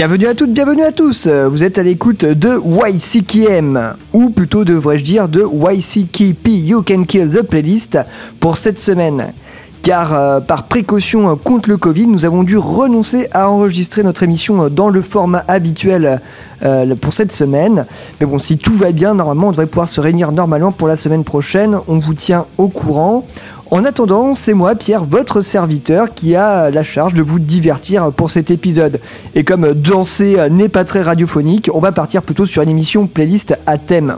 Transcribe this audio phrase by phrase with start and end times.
[0.00, 1.26] Bienvenue à toutes, bienvenue à tous.
[1.26, 7.28] Vous êtes à l'écoute de YCKM, ou plutôt devrais-je dire de YCKP You Can Kill
[7.28, 7.98] the Playlist
[8.40, 9.34] pour cette semaine.
[9.82, 14.68] Car euh, par précaution contre le Covid, nous avons dû renoncer à enregistrer notre émission
[14.70, 16.22] dans le format habituel
[16.62, 17.84] euh, pour cette semaine.
[18.20, 20.96] Mais bon, si tout va bien, normalement, on devrait pouvoir se réunir normalement pour la
[20.96, 21.78] semaine prochaine.
[21.88, 23.26] On vous tient au courant.
[23.72, 28.28] En attendant, c'est moi, Pierre, votre serviteur, qui a la charge de vous divertir pour
[28.28, 28.98] cet épisode.
[29.36, 33.56] Et comme danser n'est pas très radiophonique, on va partir plutôt sur une émission playlist
[33.68, 34.16] à thème.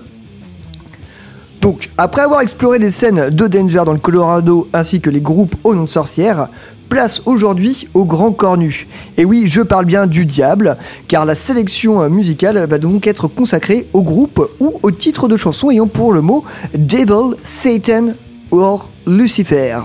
[1.61, 5.55] Donc, après avoir exploré les scènes de Denver dans le Colorado ainsi que les groupes
[5.65, 6.49] au nom de sorcières,
[6.89, 8.87] place aujourd'hui au Grand Cornu.
[9.19, 10.79] Et oui, je parle bien du diable,
[11.09, 15.71] car la sélection musicale va donc être consacrée au groupe ou au titre de chanson
[15.71, 16.43] ayant pour le mot
[16.75, 18.15] Devil, Satan
[18.53, 19.79] ou Lucifer.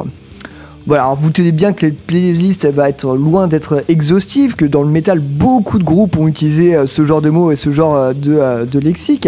[0.85, 4.89] Voilà, vous tenez bien que les playlists va être loin d'être exhaustive, que dans le
[4.89, 8.13] métal, beaucoup de groupes ont utilisé euh, ce genre de mots et ce genre euh,
[8.27, 9.27] euh, de lexique.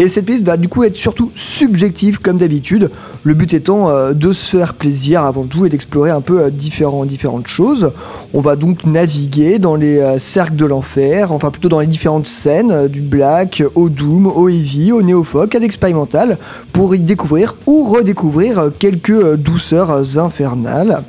[0.00, 2.90] Et cette playlist va du coup être surtout subjective comme d'habitude.
[3.24, 6.50] Le but étant euh, de se faire plaisir avant tout et d'explorer un peu euh,
[6.50, 7.90] différents, différentes choses.
[8.32, 12.28] On va donc naviguer dans les euh, cercles de l'enfer, enfin plutôt dans les différentes
[12.28, 16.38] scènes, du black au doom, au heavy, au néofolk, à l'expérimental,
[16.72, 21.02] pour y découvrir ou redécouvrir quelques douceurs infernales.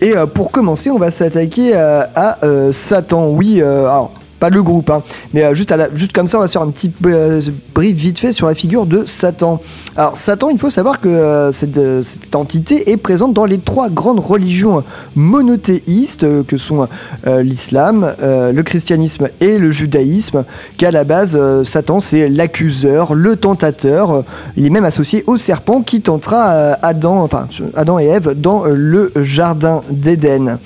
[0.00, 2.38] Et pour commencer, on va s'attaquer à
[2.72, 3.28] Satan.
[3.28, 5.02] Oui, alors pas le groupe, hein,
[5.34, 7.40] mais euh, juste, comme ça, on va faire un petit euh,
[7.74, 9.60] brief vite fait sur la figure de Satan.
[9.96, 14.18] Alors, Satan, il faut savoir que euh, cette, entité est présente dans les trois grandes
[14.18, 14.82] religions
[15.14, 16.88] monothéistes que sont
[17.26, 20.44] l'islam, le christianisme et le judaïsme,
[20.78, 24.24] qu'à la base, Satan, c'est l'accuseur, le tentateur.
[24.56, 27.28] Il est même associé au serpent qui tentera Adam,
[27.74, 30.58] Adam et Ève dans le jardin d'Éden.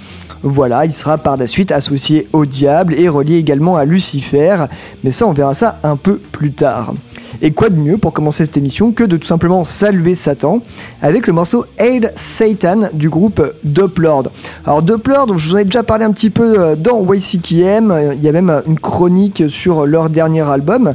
[0.47, 4.67] Voilà, il sera par la suite associé au diable et relié également à Lucifer,
[5.03, 6.93] mais ça on verra ça un peu plus tard.
[7.41, 10.61] Et quoi de mieux pour commencer cette émission que de tout simplement saluer Satan
[11.01, 14.25] avec le morceau Hail Satan du groupe Doplord.
[14.67, 18.29] Alors Doplord, je vous en ai déjà parlé un petit peu dans YCKM, il y
[18.29, 20.95] a même une chronique sur leur dernier album,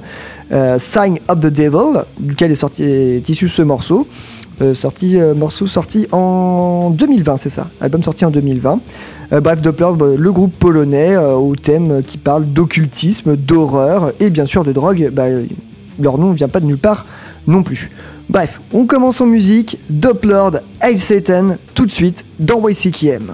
[0.52, 4.08] euh, Sign of the Devil, duquel est, sorti, est issu ce morceau.
[4.62, 4.74] Euh,
[5.04, 8.80] euh, morceau sorti en 2020, c'est ça, album sorti en 2020.
[9.32, 14.30] Euh, bref, Doppler, bah, le groupe polonais euh, au thème qui parle d'occultisme, d'horreur et
[14.30, 15.10] bien sûr de drogue.
[15.12, 15.26] Bah,
[16.00, 17.06] leur nom ne vient pas de nulle part
[17.48, 17.92] non plus.
[18.30, 19.78] Bref, on commence en musique.
[19.90, 20.50] Doppler,
[20.82, 22.68] Hail Satan, tout de suite dans.
[22.68, 23.34] YCKM.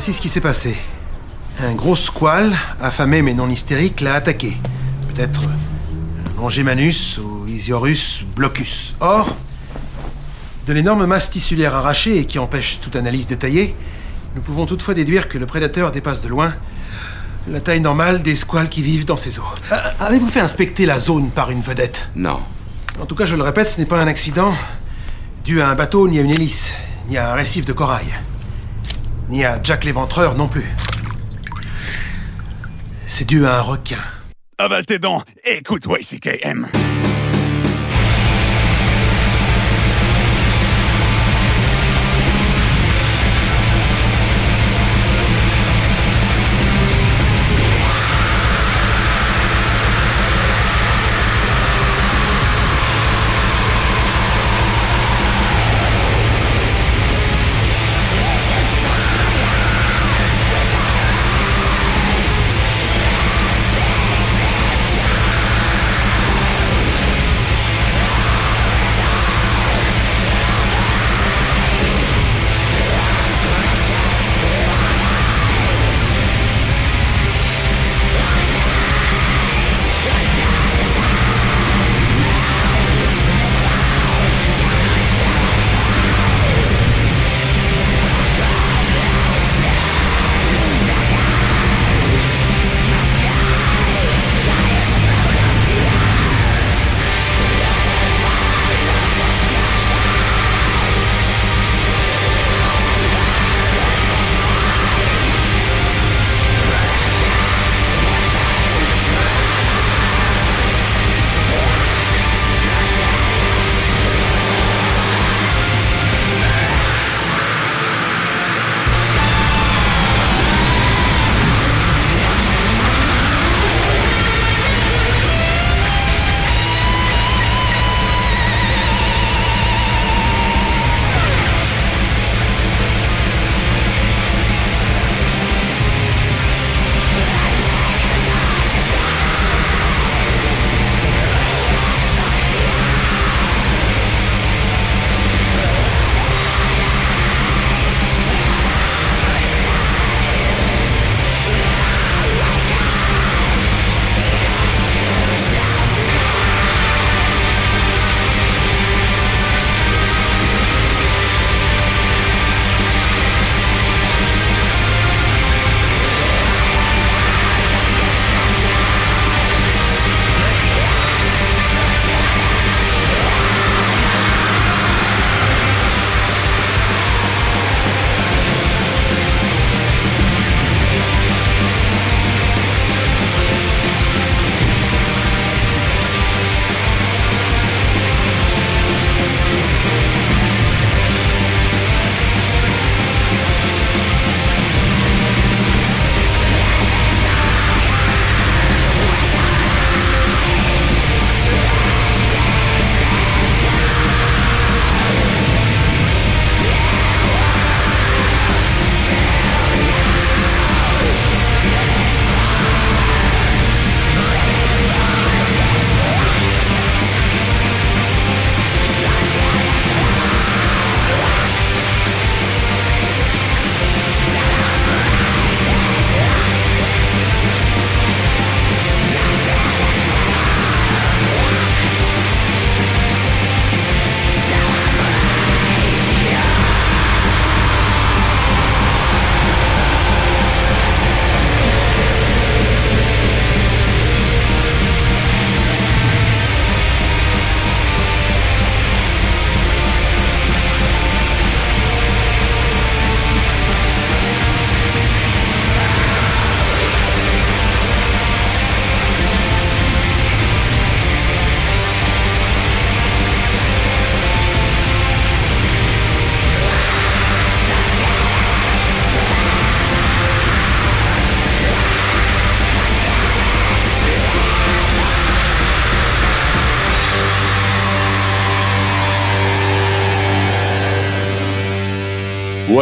[0.00, 0.78] Voici ce qui s'est passé.
[1.62, 4.56] Un gros squal, affamé mais non hystérique, l'a attaqué.
[5.12, 8.94] Peut-être euh, Longemanus ou Isiorus blocus.
[9.00, 9.36] Or,
[10.66, 13.74] de l'énorme masse tissulaire arrachée et qui empêche toute analyse détaillée,
[14.34, 16.54] nous pouvons toutefois déduire que le prédateur dépasse de loin
[17.46, 19.52] la taille normale des squales qui vivent dans ces eaux.
[19.70, 22.08] Euh, Avez-vous fait inspecter la zone par une vedette?
[22.16, 22.40] Non.
[22.98, 24.54] En tout cas, je le répète, ce n'est pas un accident
[25.44, 26.72] dû à un bateau, ni à une hélice,
[27.10, 28.06] ni à un récif de corail,
[29.30, 30.66] ni à Jack l'éventreur non plus.
[33.06, 34.02] C'est dû à un requin.
[34.58, 36.66] Avale tes dents, écoute YCKM.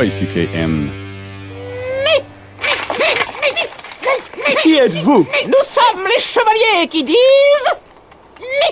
[0.03, 0.91] YCKM.
[4.63, 5.27] Qui êtes-vous?
[5.47, 7.17] Nous sommes les chevaliers qui disent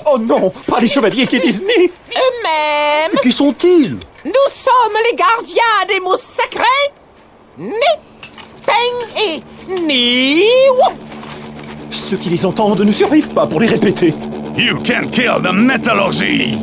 [0.04, 3.18] Oh non, pas les chevaliers qui disent ni eux-mêmes.
[3.22, 3.98] Qui sont-ils?
[4.24, 6.64] Nous sommes les gardiens des mots sacrés
[7.58, 7.72] Ni
[8.64, 9.42] Peng et
[9.82, 10.44] Ni.
[11.90, 14.14] Ceux qui les entendent ne survivent pas pour les répéter.
[14.56, 16.56] You can't kill the metallurgy!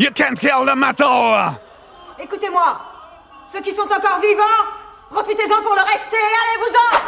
[0.00, 1.58] You can't kill the metal!
[2.18, 2.80] Écoutez-moi
[3.46, 4.64] Ceux qui sont encore vivants,
[5.10, 6.98] profitez-en pour le rester, allez-vous-en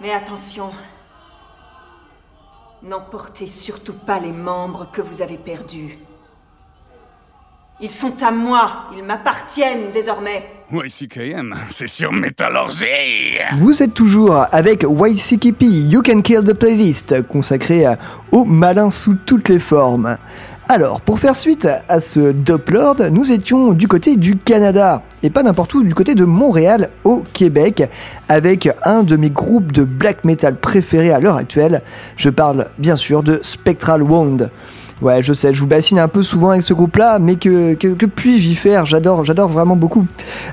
[0.00, 0.72] Mais attention,
[2.82, 5.98] n'emportez surtout pas les membres que vous avez perdus.
[7.80, 10.53] Ils sont à moi, ils m'appartiennent désormais.
[10.82, 13.38] YCKM, c'est sur Métallurgie!
[13.58, 17.84] Vous êtes toujours avec YCKP, You Can Kill the Playlist, consacré
[18.32, 20.16] aux malins sous toutes les formes.
[20.68, 25.42] Alors, pour faire suite à ce Doplord, nous étions du côté du Canada, et pas
[25.42, 27.84] n'importe où, du côté de Montréal, au Québec,
[28.28, 31.82] avec un de mes groupes de black metal préférés à l'heure actuelle.
[32.16, 34.50] Je parle bien sûr de Spectral Wound.
[35.02, 38.06] Ouais, je sais, je vous bassine un peu souvent avec ce groupe-là, mais que, que,
[38.06, 38.86] puis-je y faire?
[38.86, 40.06] J'adore, j'adore vraiment beaucoup.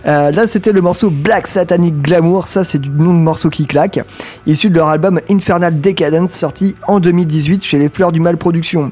[0.08, 3.65] Euh, là, c'était le morceau Black Satanic Glamour, ça c'est du nom de morceau qui
[3.65, 3.99] claque,
[4.47, 8.91] issu de leur album Infernal Decadence, sorti en 2018 chez les Fleurs du Mal Productions.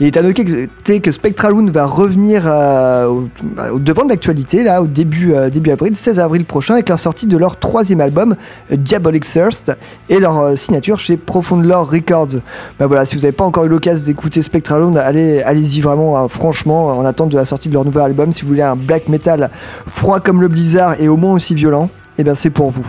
[0.00, 4.02] Il est à noter que, que Spectral Wound va revenir euh, au, bah, au devant
[4.04, 7.36] de l'actualité, là, au début, euh, début avril, 16 avril prochain, avec leur sortie de
[7.36, 8.34] leur troisième album,
[8.72, 9.72] euh, Diabolic Thirst,
[10.08, 12.40] et leur signature chez Profound Lore Records.
[12.80, 16.18] Bah voilà, si vous n'avez pas encore eu l'occasion d'écouter Spectral Wound, allez, allez-y vraiment,
[16.18, 18.76] hein, franchement, en attente de la sortie de leur nouvel album, si vous voulez un
[18.76, 19.48] black metal
[19.86, 22.86] froid comme le blizzard et au moins aussi violent, bien c'est pour vous.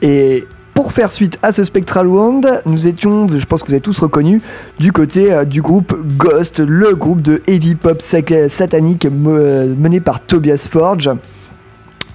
[0.00, 0.46] Et
[0.76, 3.98] pour faire suite à ce Spectral Wound, nous étions, je pense que vous avez tous
[3.98, 4.42] reconnu,
[4.78, 10.20] du côté euh, du groupe Ghost, le groupe de heavy pop satanique me- mené par
[10.20, 11.10] Tobias Forge.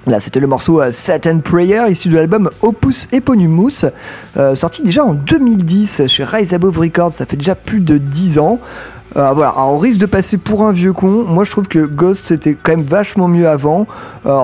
[0.06, 3.86] Là, c'était le morceau euh, Satan Prayer, issu de l'album Opus Eponymous,
[4.38, 8.38] euh, sorti déjà en 2010 chez Rise Above Records, ça fait déjà plus de 10
[8.38, 8.60] ans.
[9.17, 11.26] Euh, on risque de passer pour un vieux con.
[11.28, 13.88] Moi, je trouve que Ghost c'était quand même vachement mieux avant.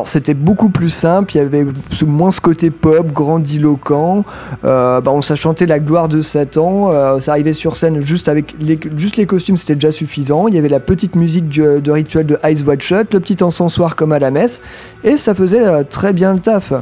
[0.06, 1.36] C'était beaucoup plus simple.
[1.36, 1.66] Il y avait
[2.06, 4.26] moins ce côté pop, grandiloquent.
[4.66, 6.92] Euh, bah, on s'est chanté la gloire de Satan.
[6.92, 10.48] Euh, ça arrivait sur scène juste avec les, costumes, c'était déjà suffisant.
[10.48, 13.96] Il y avait la petite musique de rituel de Ice White Shut, le petit encensoir
[13.96, 14.62] comme à la messe,
[15.04, 16.74] et ça faisait très bien le taf.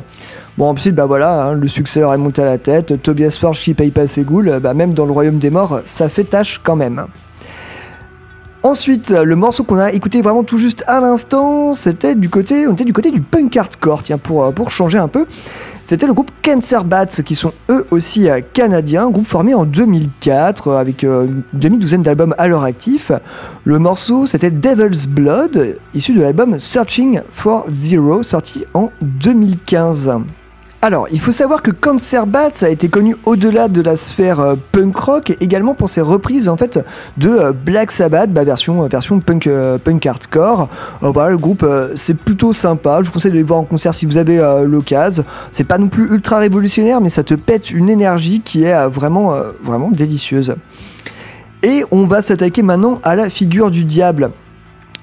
[0.58, 3.02] Bon, ensuite, bah voilà, hein, le succès leur est monté à la tête.
[3.02, 6.08] Tobias Forge qui paye pas ses goules, bah, même dans le royaume des morts, ça
[6.08, 7.06] fait tâche quand même.
[8.66, 12.74] Ensuite, le morceau qu'on a écouté vraiment tout juste à l'instant, c'était du côté, on
[12.74, 15.28] était du côté du punk hardcore, tiens, pour, euh, pour changer un peu.
[15.84, 20.68] C'était le groupe Cancer Bats, qui sont eux aussi euh, canadiens, groupe formé en 2004,
[20.70, 23.12] euh, avec euh, une demi-douzaine d'albums à leur actif.
[23.66, 30.12] Le morceau, c'était Devil's Blood, issu de l'album Searching for Zero, sorti en 2015.
[30.86, 34.54] Alors, il faut savoir que Cancer Bats a été connu au-delà de la sphère euh,
[34.72, 36.80] punk rock, et également pour ses reprises en fait
[37.18, 39.50] de euh, Black Sabbath, bah, version euh, version punk
[39.84, 40.70] punk hardcore.
[41.02, 43.00] Voilà, le groupe c'est plutôt sympa.
[43.02, 45.26] Je vous conseille de les voir en concert si vous avez l'occasion.
[45.52, 49.34] C'est pas non plus ultra révolutionnaire, mais ça te pète une énergie qui est vraiment
[49.64, 50.54] vraiment délicieuse.
[51.64, 54.30] Et on va s'attaquer maintenant à la figure du diable.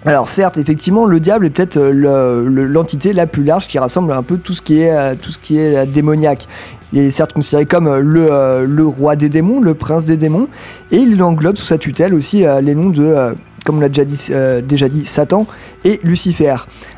[0.05, 3.79] Alors certes, effectivement, le diable est peut-être euh, le- le- l'entité la plus large qui
[3.79, 5.15] rassemble un peu tout ce qui est, euh,
[5.53, 6.49] euh, démoniaque.
[6.93, 10.49] Il est certes considéré comme le, roi des démons, le prince des démons,
[10.91, 13.35] et il englobe sous sa tutelle aussi les noms de,
[13.65, 14.29] comme on l'a déjà dit,
[14.69, 15.47] déjà dit, Satan
[15.87, 16.57] et Lucifer.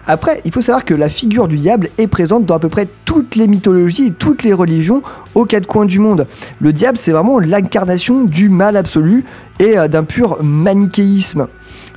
[0.08, 2.88] Après, il faut savoir que la figure du diable est présente dans à peu près
[3.04, 5.00] toutes les mythologies et toutes les religions
[5.36, 6.26] aux quatre coins du monde.
[6.60, 9.24] Le diable, c'est vraiment l'incarnation du mal absolu
[9.60, 11.46] et d'un pur manichéisme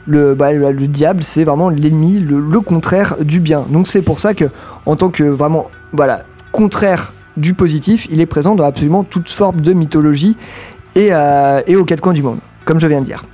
[0.07, 3.65] le, bah, le, le diable, c'est vraiment l'ennemi, le, contraire du bien.
[3.69, 4.45] Donc c'est pour ça que,
[4.85, 5.69] en tant que vraiment,
[6.51, 10.35] contraire du positif, il est présent dans absolument toute forme de mythologie
[10.95, 13.25] et, euh, et aux quatre du monde, comme je viens de dire.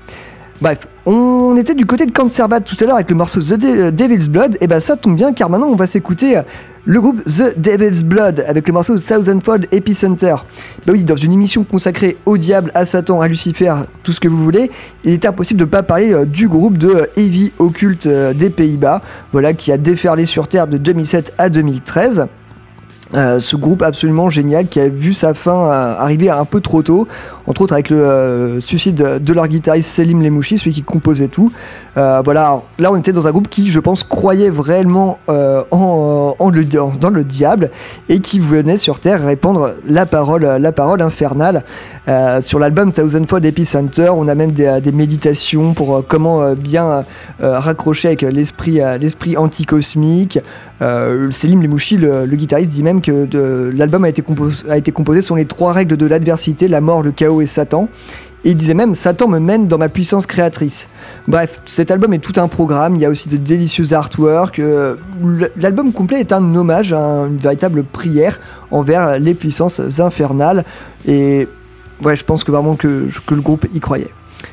[0.62, 3.54] Bref, on était du côté de Cancer Bad tout à l'heure avec le morceau The
[3.54, 6.42] De- Devil's Blood, et bah ça tombe bien car maintenant on va s'écouter euh,
[6.86, 10.36] le groupe The Devil's Blood avec le morceau Thousandfold Epicenter.
[10.86, 14.28] Bah oui, dans une émission consacrée au diable, à Satan, à Lucifer, tout ce que
[14.28, 14.70] vous voulez,
[15.06, 18.34] il était impossible de ne pas parler euh, du groupe de euh, Heavy Occult euh,
[18.34, 22.28] des Pays-Bas, voilà, qui a déferlé sur Terre de 2007 à 2013.
[23.16, 27.08] Euh, ce groupe absolument génial qui a vu sa fin arriver un peu trop tôt,
[27.48, 31.52] entre autres avec le euh, suicide de, leur guitariste Selim Lemouchi, celui qui composait tout.
[31.98, 36.50] Euh, voilà, là on était dans un groupe qui, je pense, croyait vraiment euh, en,
[36.50, 37.72] le, dans le diable
[38.10, 41.64] et qui venait sur Terre répandre la parole, la parole infernale.
[42.42, 47.06] Sur l'album Thousandfold Epicenter, on a même des, méditations pour comment bien
[47.40, 50.40] raccrocher avec l'esprit, l'esprit anticosmique.
[50.82, 53.30] Selim Lemouchi, le, guitariste, dit même que
[53.74, 57.04] l'album a, été compos- a été composé sur les trois règles de l'adversité, la mort,
[57.04, 57.88] le chaos et Satan.
[58.46, 60.90] Et il disait même Satan me mène dans ma puissance créatrice.
[61.30, 62.96] Bref, cet album est tout un programme.
[62.96, 64.60] Il y a aussi de délicieux artworks.
[64.60, 64.96] euh,
[65.56, 70.66] L'album complet est un hommage, un- une véritable prière envers les puissances infernales.
[71.08, 71.48] Et
[72.04, 74.10] ouais, je pense que vraiment que, le groupe y croyait.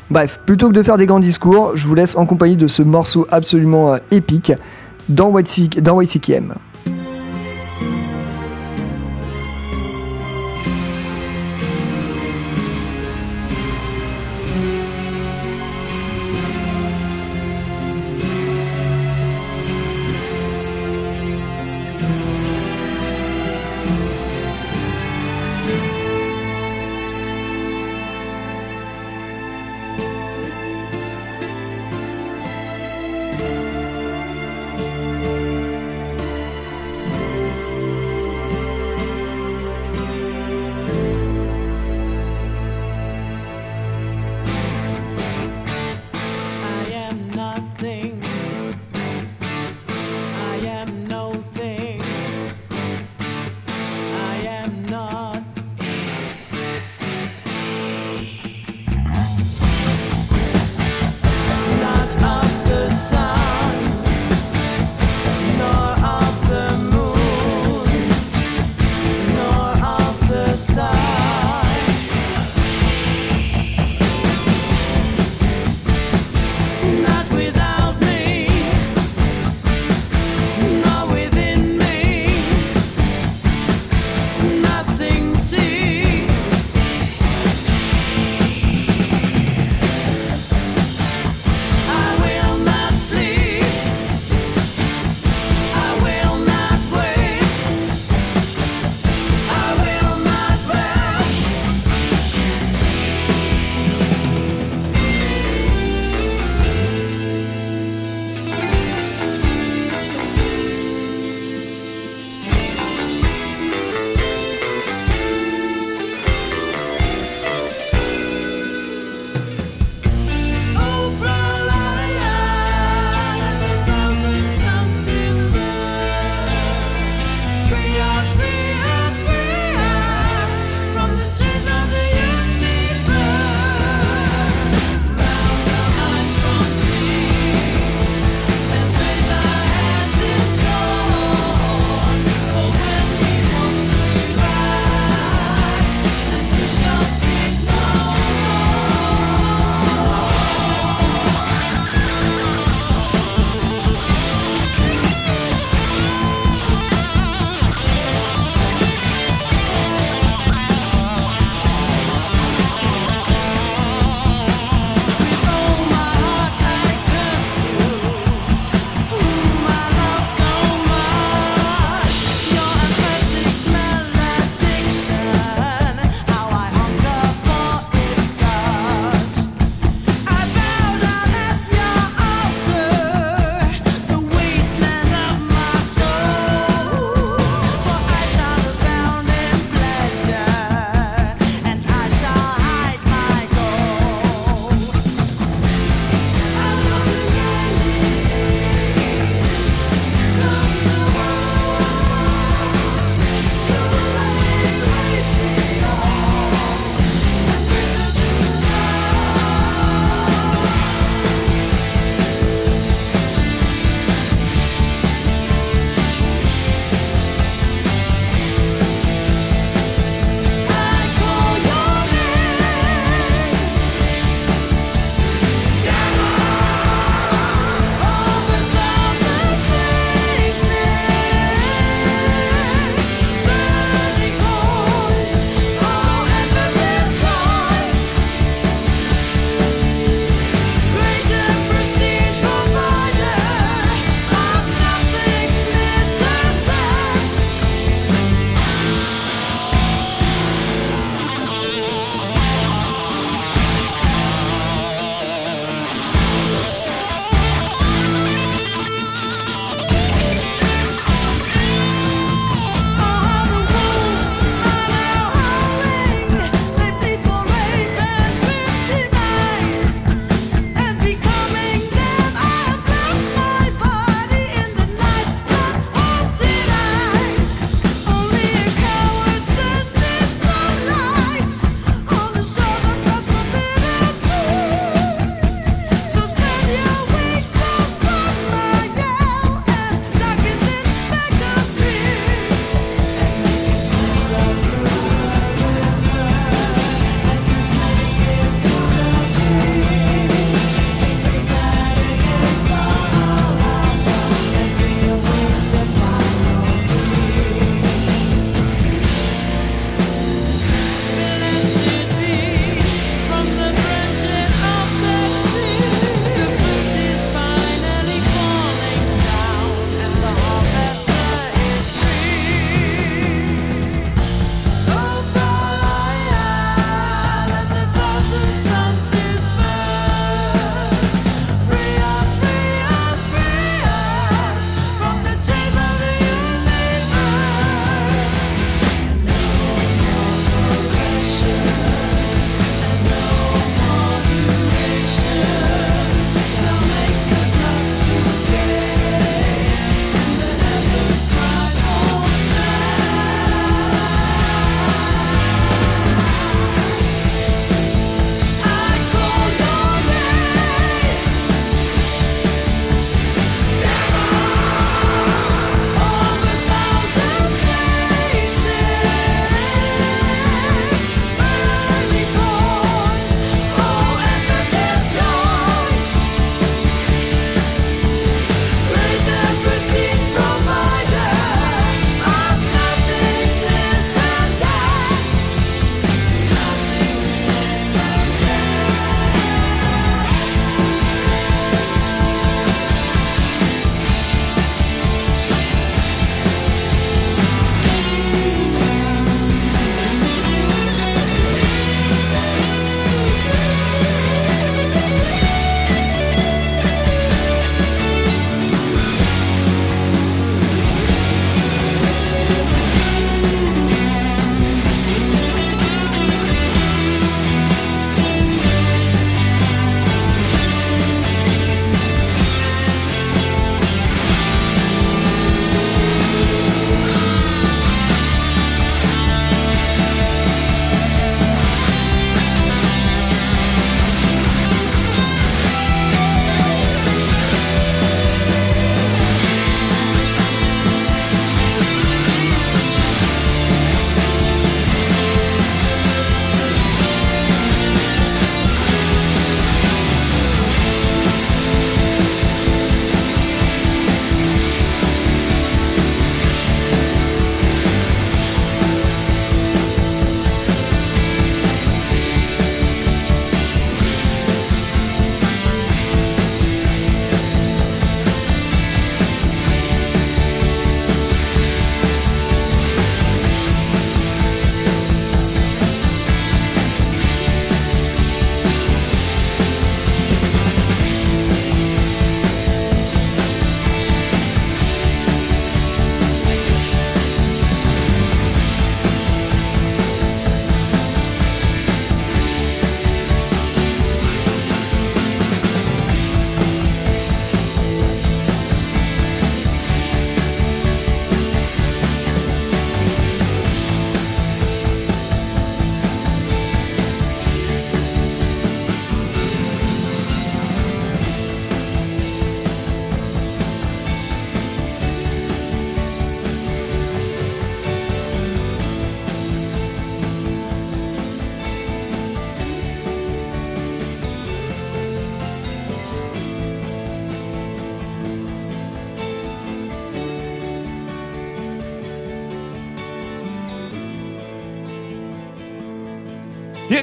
[0.09, 2.83] Bref, plutôt que de faire des grands discours, je vous laisse en compagnie de ce
[2.85, 4.53] morceau absolument euh, épique
[5.09, 6.55] dans YCKM.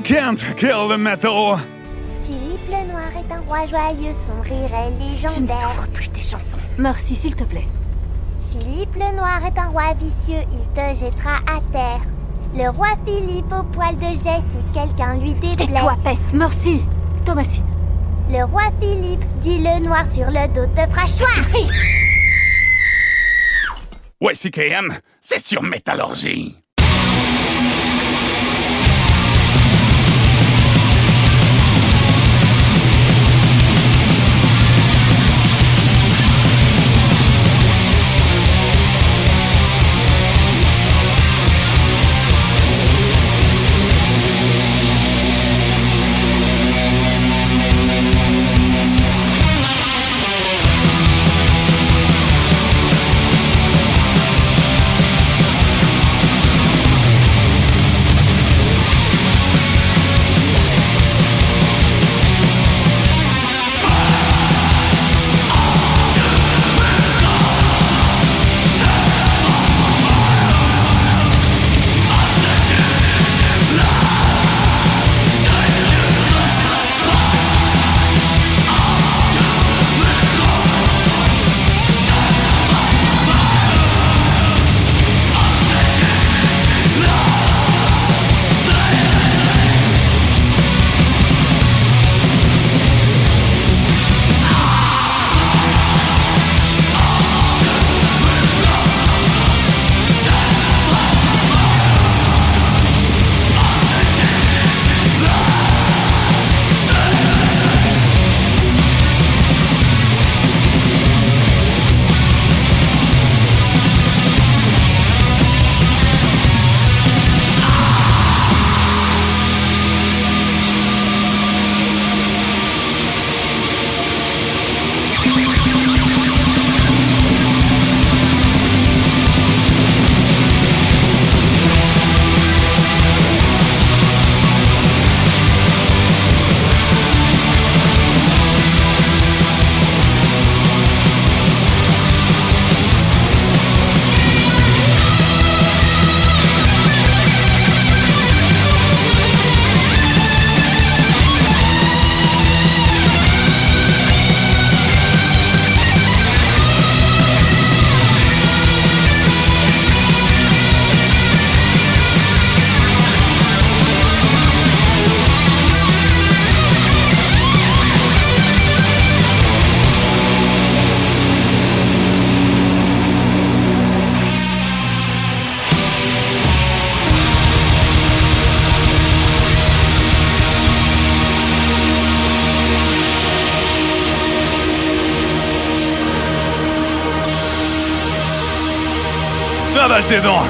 [0.07, 1.57] Can't kill the metal.
[2.23, 5.59] Philippe le Noir est un roi joyeux, son rire est Je ne légendaire.
[5.69, 6.57] souffre plus tes chansons.
[6.77, 7.67] Merci, s'il te plaît.
[8.51, 12.01] Philippe le Noir est un roi vicieux, il te jettera à terre.
[12.55, 15.67] Le roi Philippe au poil de jet si quelqu'un lui déplaît.
[15.67, 16.31] Tais-toi, peste.
[16.33, 16.81] Merci.
[17.25, 17.65] Thomasine.
[18.29, 21.27] Le roi Philippe dit le noir sur le dos te fera choix.
[21.33, 21.69] Suffit.
[24.21, 26.57] YCKM, c'est sur Métallurgie.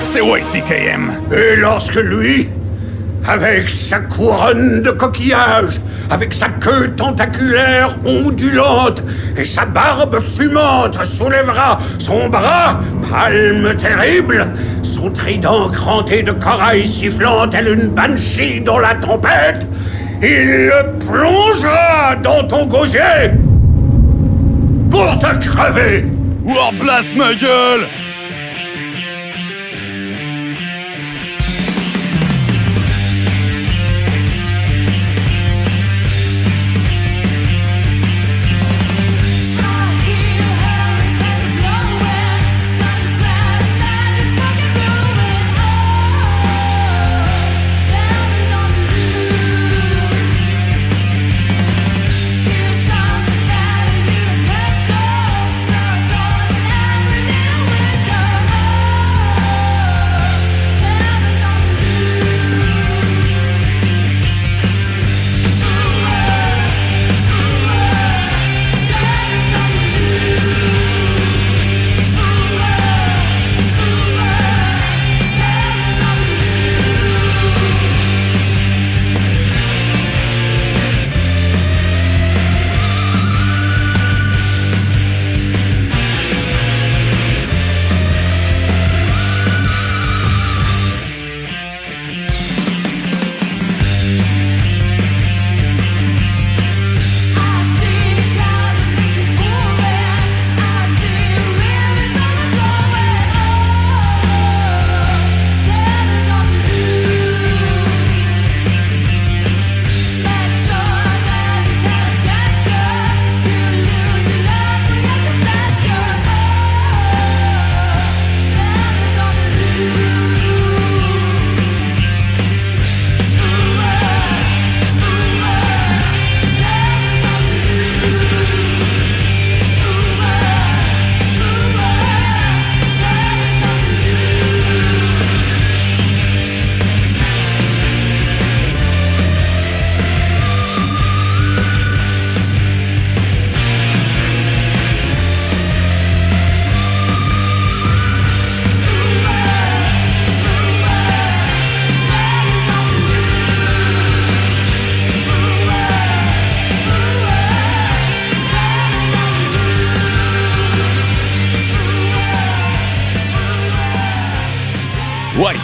[0.03, 1.11] C'est YCKM.
[1.31, 2.47] Et lorsque lui,
[3.27, 5.81] avec sa couronne de coquillages,
[6.11, 9.01] avec sa queue tentaculaire ondulante
[9.35, 12.79] et sa barbe fumante soulèvera son bras,
[13.09, 14.45] palme terrible,
[14.83, 19.65] son trident cranté de corail sifflant tel une banshee dans la tempête,
[20.21, 23.31] il le plongera dans ton gosier
[24.91, 26.05] pour te crever.
[26.45, 27.87] Warblast ma gueule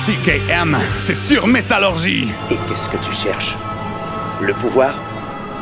[0.05, 2.29] YCKM, c'est sur métallurgie.
[2.51, 3.55] Et qu'est-ce que tu cherches?
[4.41, 4.91] Le pouvoir?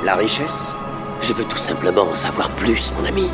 [0.03, 0.75] La richesse?
[1.21, 3.29] Je veux tout simplement en savoir plus, mon ami.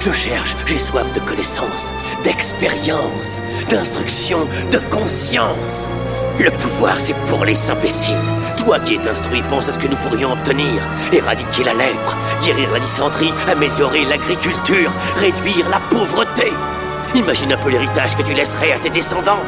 [0.00, 5.88] Je cherche, j'ai soif de connaissances, d'expérience, d'instruction, de conscience.
[6.38, 8.16] Le pouvoir, c'est pour les imbéciles.
[8.58, 10.82] Toi qui es instruit, pense à ce que nous pourrions obtenir.
[11.10, 16.52] Éradiquer la lèpre, guérir la dysenterie, améliorer l'agriculture, réduire la pauvreté.
[17.14, 19.40] Imagine un peu l'héritage que tu laisserais à tes descendants.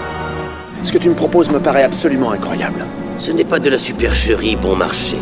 [0.83, 2.87] Ce que tu me proposes me paraît absolument incroyable.
[3.19, 5.17] Ce n'est pas de la supercherie bon marché.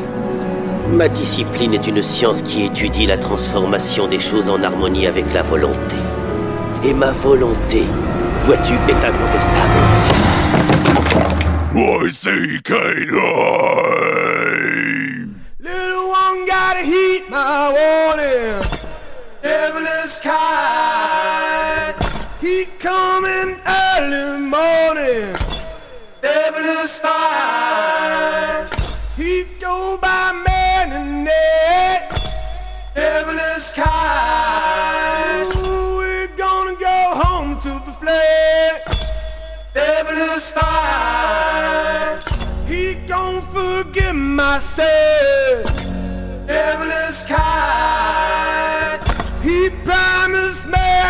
[0.93, 5.43] Ma discipline est une science qui étudie la transformation des choses en harmonie avec la
[5.43, 5.97] volonté.
[6.85, 7.83] Et ma volonté,
[8.45, 9.79] vois-tu, est incontestable.
[15.61, 18.68] Little one gotta heat my warning.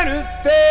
[0.05, 0.68] るって。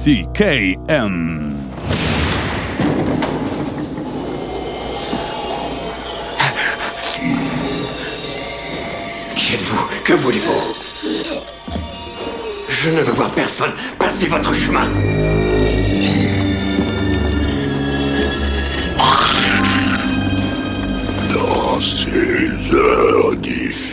[0.00, 1.56] YCKM.
[9.36, 9.88] Qui êtes-vous?
[10.02, 10.62] Que voulez-vous?
[12.70, 13.72] Je ne veux voir personne.
[13.98, 14.88] Passez votre chemin.
[21.34, 23.89] Dans ces heures difficiles,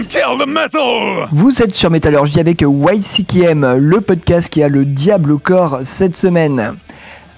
[0.00, 1.28] kill the metal!
[1.32, 6.16] Vous êtes sur Métallurgie avec YCKM, le podcast qui a le diable au corps cette
[6.16, 6.76] semaine.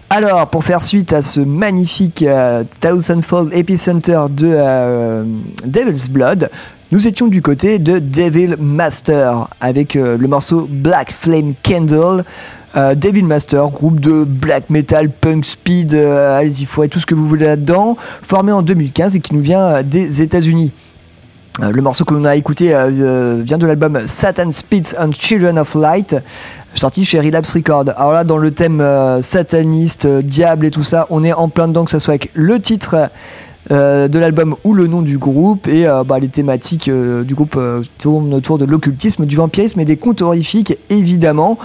[0.09, 5.25] Alors, pour faire suite à ce magnifique euh, Thousandfold Epicenter de euh,
[5.65, 6.49] Devil's Blood,
[6.93, 12.25] nous étions du côté de Devil Master avec euh, le morceau Black Flame Candle.
[12.77, 17.29] Euh, Devil Master, groupe de black metal, punk speed, euh, allez-y, tout ce que vous
[17.29, 20.73] voulez là-dedans, formé en 2015 et qui nous vient des États-Unis.
[21.63, 25.13] Euh, Le morceau que l'on a écouté euh, euh, vient de l'album Satan Spits and
[25.13, 26.17] Children of Light,
[26.75, 27.85] sorti chez Relapse Records.
[27.97, 28.85] Alors là, dans le thème
[29.23, 32.61] sataniste, diable et tout ça, on est en plein dedans, que ce soit avec le
[32.61, 33.09] titre
[33.71, 37.35] euh, de l'album ou le nom du groupe et euh, bah, les thématiques euh, du
[37.35, 37.59] groupe
[37.99, 41.59] tournent autour de l'occultisme, du vampirisme et des contes horrifiques évidemment.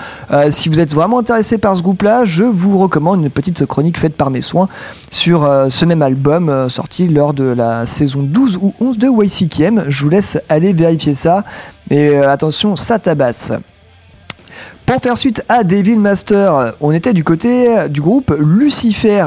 [0.50, 4.16] Si vous êtes vraiment intéressé par ce groupe-là, je vous recommande une petite chronique faite
[4.16, 4.70] par mes soins
[5.12, 9.86] sur ce même album sorti lors de la saison 12 ou 11 de YCKM.
[9.88, 11.44] Je vous laisse aller vérifier ça,
[11.90, 13.52] mais attention, ça tabasse.
[14.86, 19.26] Pour faire suite à Devil Master, on était du côté du groupe Lucifer.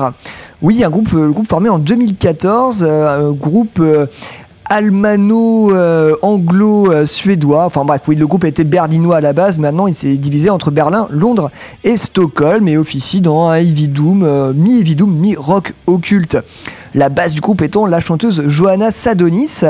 [0.63, 4.07] Oui, un groupe, euh, le groupe formé en 2014, euh, un groupe euh,
[4.73, 7.67] almano-anglo-suédois.
[7.67, 10.71] Enfin bref, oui, le groupe était berlinois à la base, maintenant il s'est divisé entre
[10.71, 11.51] Berlin, Londres
[11.85, 16.39] et Stockholm et officie dans un doom, euh, mi-heavy doom, mi-rock occulte.
[16.95, 19.63] La base du groupe étant la chanteuse Johanna Sadonis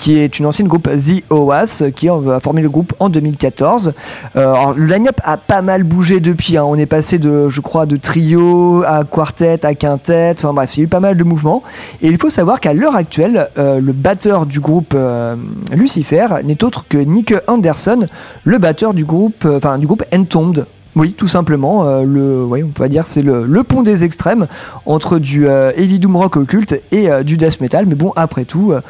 [0.00, 3.92] qui est une ancienne groupe The OAS, qui a formé le groupe en 2014.
[4.34, 6.56] Euh, le line-up a pas mal bougé depuis.
[6.56, 6.64] hein.
[6.64, 10.34] On est passé de, je crois, de trio à quartet, à quintet.
[10.38, 11.62] Enfin bref, il y a eu pas mal de mouvements.
[12.00, 15.36] Et il faut savoir qu'à l'heure actuelle, euh, le batteur du groupe euh,
[15.74, 18.06] Lucifer n'est autre que Nick Anderson,
[18.44, 20.64] le batteur du groupe, euh, enfin du groupe Entombed.
[20.96, 21.84] Oui, tout simplement.
[21.86, 24.48] euh, le, oui, on peut dire c'est le, le pont des extrêmes
[24.86, 27.86] entre du euh, heavy doom rock occulte et euh, du death metal.
[27.86, 28.80] Mais bon, après tout, euh,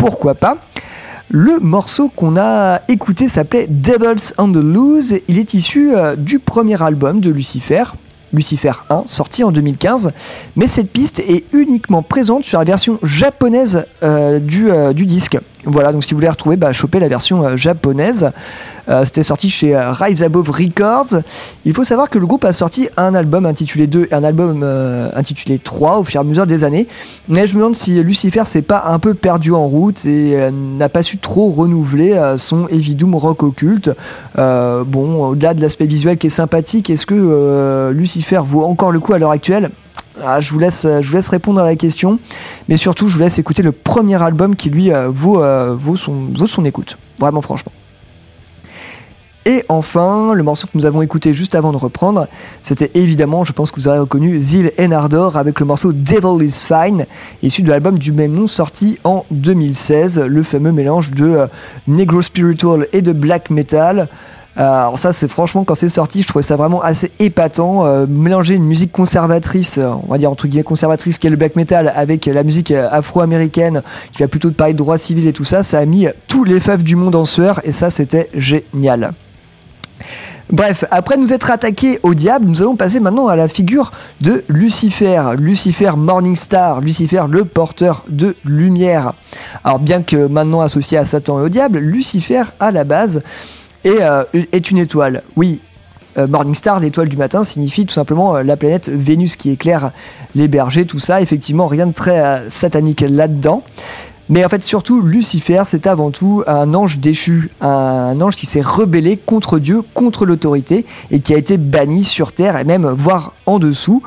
[0.00, 0.56] pourquoi pas
[1.28, 5.14] le morceau qu'on a écouté s'appelait Devils on the Loose.
[5.28, 7.84] Il est issu euh, du premier album de Lucifer,
[8.32, 10.10] Lucifer 1, sorti en 2015.
[10.56, 15.38] Mais cette piste est uniquement présente sur la version japonaise euh, du, euh, du disque.
[15.64, 18.32] Voilà, donc si vous voulez retrouver, bah, choper la version japonaise.
[18.90, 21.22] Euh, C'était sorti chez euh, Rise Above Records.
[21.64, 24.62] Il faut savoir que le groupe a sorti un album intitulé 2 et un album
[24.64, 26.88] euh, intitulé 3 au fur et à mesure des années.
[27.28, 30.88] Mais je me demande si Lucifer s'est pas un peu perdu en route et n'a
[30.88, 33.90] pas su trop renouveler son heavy doom rock occulte.
[34.36, 39.12] Bon, au-delà de l'aspect visuel qui est sympathique, est-ce que Lucifer vaut encore le coup
[39.12, 39.70] à l'heure actuelle?
[40.22, 42.18] Ah, je, vous laisse, je vous laisse répondre à la question,
[42.68, 45.42] mais surtout je vous laisse écouter le premier album qui lui vaut,
[45.96, 47.72] son, vaut son écoute, vraiment franchement.
[49.50, 52.28] Et enfin, le morceau que nous avons écouté juste avant de reprendre,
[52.62, 56.64] c'était évidemment, je pense que vous aurez reconnu, Zil Enardor avec le morceau Devil is
[56.68, 57.04] Fine,
[57.42, 61.46] issu de l'album du même nom sorti en 2016, le fameux mélange de euh,
[61.88, 64.06] Negro Spiritual et de Black Metal.
[64.56, 67.84] Euh, alors ça, c'est franchement quand c'est sorti, je trouvais ça vraiment assez épatant.
[67.86, 71.56] Euh, mélanger une musique conservatrice, on va dire entre guillemets conservatrice, qui est le black
[71.56, 73.82] metal, avec la musique afro-américaine,
[74.12, 76.60] qui va plutôt parler de droit civil et tout ça, ça a mis tous les
[76.60, 79.12] faves du monde en sueur, et ça, c'était génial.
[80.50, 84.44] Bref, après nous être attaqués au diable, nous allons passer maintenant à la figure de
[84.48, 89.14] Lucifer, Lucifer Morningstar, Lucifer le porteur de lumière.
[89.62, 93.22] Alors bien que maintenant associé à Satan et au diable, Lucifer à la base
[93.84, 94.24] est, euh,
[94.70, 95.22] une étoile.
[95.36, 95.60] Oui,
[96.18, 99.92] euh, Morningstar, l'étoile du matin, signifie tout simplement euh, la planète Vénus qui éclaire
[100.34, 101.20] les bergers, tout ça.
[101.20, 103.62] Effectivement, rien de très euh, satanique là-dedans.
[104.30, 108.60] Mais en fait, surtout, Lucifer, c'est avant tout un ange déchu, un ange qui s'est
[108.60, 113.34] rebellé contre Dieu, contre l'autorité, et qui a été banni sur Terre, et même voire
[113.46, 114.04] en dessous.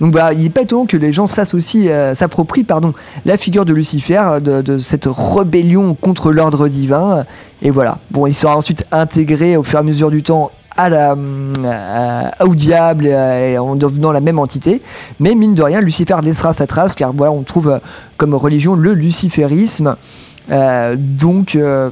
[0.00, 2.94] Donc bah, il n'est pas étonnant que les gens s'associent, euh, s'approprient pardon,
[3.24, 7.24] la figure de Lucifer, de, de cette rébellion contre l'ordre divin.
[7.60, 7.98] Et voilà.
[8.12, 12.54] Bon, il sera ensuite intégré au fur et à mesure du temps à à- au
[12.54, 14.82] diable euh, et en devenant la même entité.
[15.20, 17.78] Mais mine de rien, Lucifer laissera sa trace car voilà, on trouve euh,
[18.16, 19.96] comme religion le luciférisme.
[20.50, 21.90] Euh, donc, euh,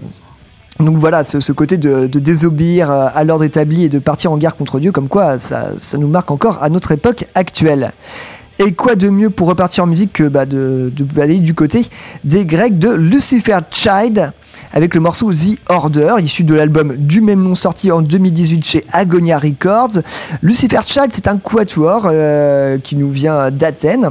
[0.81, 4.57] donc voilà, ce, côté de, désobéir euh, à l'ordre établi et de partir en guerre
[4.57, 7.93] contre Dieu, comme quoi ça, nous marque encore à notre époque actuelle.
[8.61, 11.87] Et quoi de mieux pour repartir en musique que bah, de, de aller du côté
[12.23, 14.33] des Grecs de Lucifer Child
[14.75, 18.85] avec le morceau The Order, issu de l'album du même nom sorti en 2018 chez
[18.93, 20.03] Agonia Records.
[20.43, 24.11] Lucifer Child, c'est un quatuor euh, qui nous vient d'Athènes,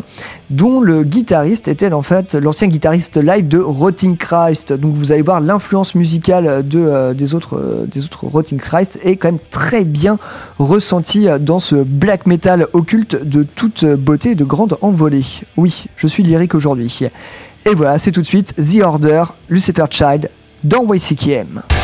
[0.50, 4.72] dont le guitariste était en fait l'ancien guitariste live de Rotting Christ.
[4.72, 9.18] Donc vous allez voir l'influence musicale euh, des, autres, euh, des autres Rotting Christ est
[9.18, 10.18] quand même très bien
[10.60, 15.26] ressentie dans ce black metal occulte de toute beauté et de grande envolée.
[15.58, 17.10] Oui, je suis lyrique aujourd'hui.
[17.66, 20.30] Et voilà, c'est tout de suite The Order, Lucifer Child,
[20.64, 21.83] dans YCKM.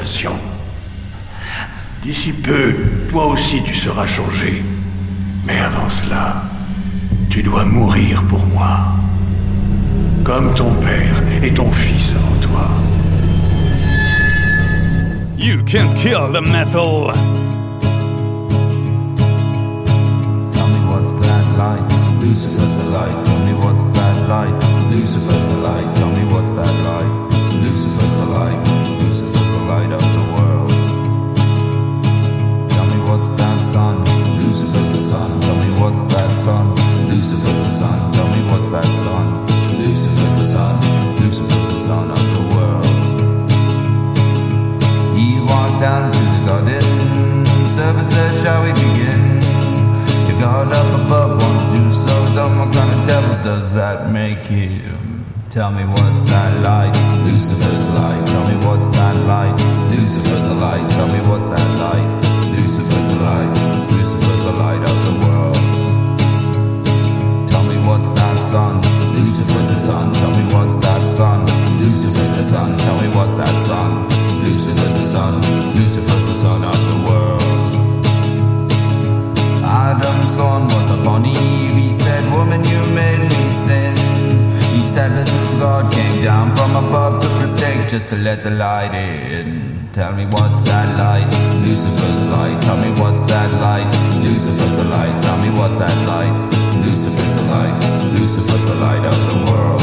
[0.00, 0.36] Transformation.
[2.02, 2.74] D'ici peu,
[3.10, 4.64] toi aussi tu seras changé.
[5.44, 6.42] Mais avant cela,
[7.28, 8.78] tu dois mourir pour moi.
[10.24, 12.68] Comme ton père et ton fils avant toi.
[15.38, 17.12] You can't kill the metal.
[20.50, 21.82] Tell me what's that light?
[22.22, 23.24] Lucifer's the light.
[23.24, 24.54] Tell me what's that light?
[24.92, 25.94] Lucifer's the light.
[25.96, 26.99] Tell me what's that light?
[54.48, 54.80] Make?
[55.50, 56.94] Tell me what's that light?
[57.26, 58.22] Lucifer's light.
[58.26, 59.52] Tell me what's that light?
[59.90, 60.86] Lucifer's light.
[60.94, 62.06] Tell me what's that light?
[62.54, 63.50] Lucifer's light.
[63.90, 65.58] Lucifer's the light of the world.
[67.50, 68.78] Tell me what's that sun?
[69.18, 70.14] Lucifer's the sun.
[70.22, 71.42] Tell me what's that sun?
[71.82, 72.70] Lucifer's the sun.
[72.86, 74.06] Tell me what's that sun?
[74.46, 75.34] Lucifer's the sun.
[75.74, 77.90] Lucifer's the sun of the world.
[79.66, 81.74] Adam's scorn was upon Eve.
[81.74, 84.29] He said, Woman, you made me sin.
[84.76, 88.42] Eve said the true God came down from above, took the stake just to let
[88.42, 89.70] the light in.
[89.92, 91.26] Tell me what's that light?
[91.66, 92.54] Lucifer's light.
[92.62, 93.90] Tell me what's that light?
[94.22, 95.10] Lucifer's the light.
[95.18, 96.30] Tell me what's that light?
[96.86, 97.74] Lucifer's the light.
[98.14, 99.82] Lucifer's the light of the world.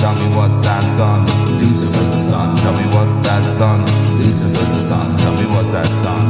[0.00, 1.28] Tell me what's that sun?
[1.60, 2.56] Lucifer's the sun.
[2.64, 3.84] Tell me what's that sun?
[4.24, 5.06] Lucifer's the sun.
[5.20, 6.24] Tell me what's that sun?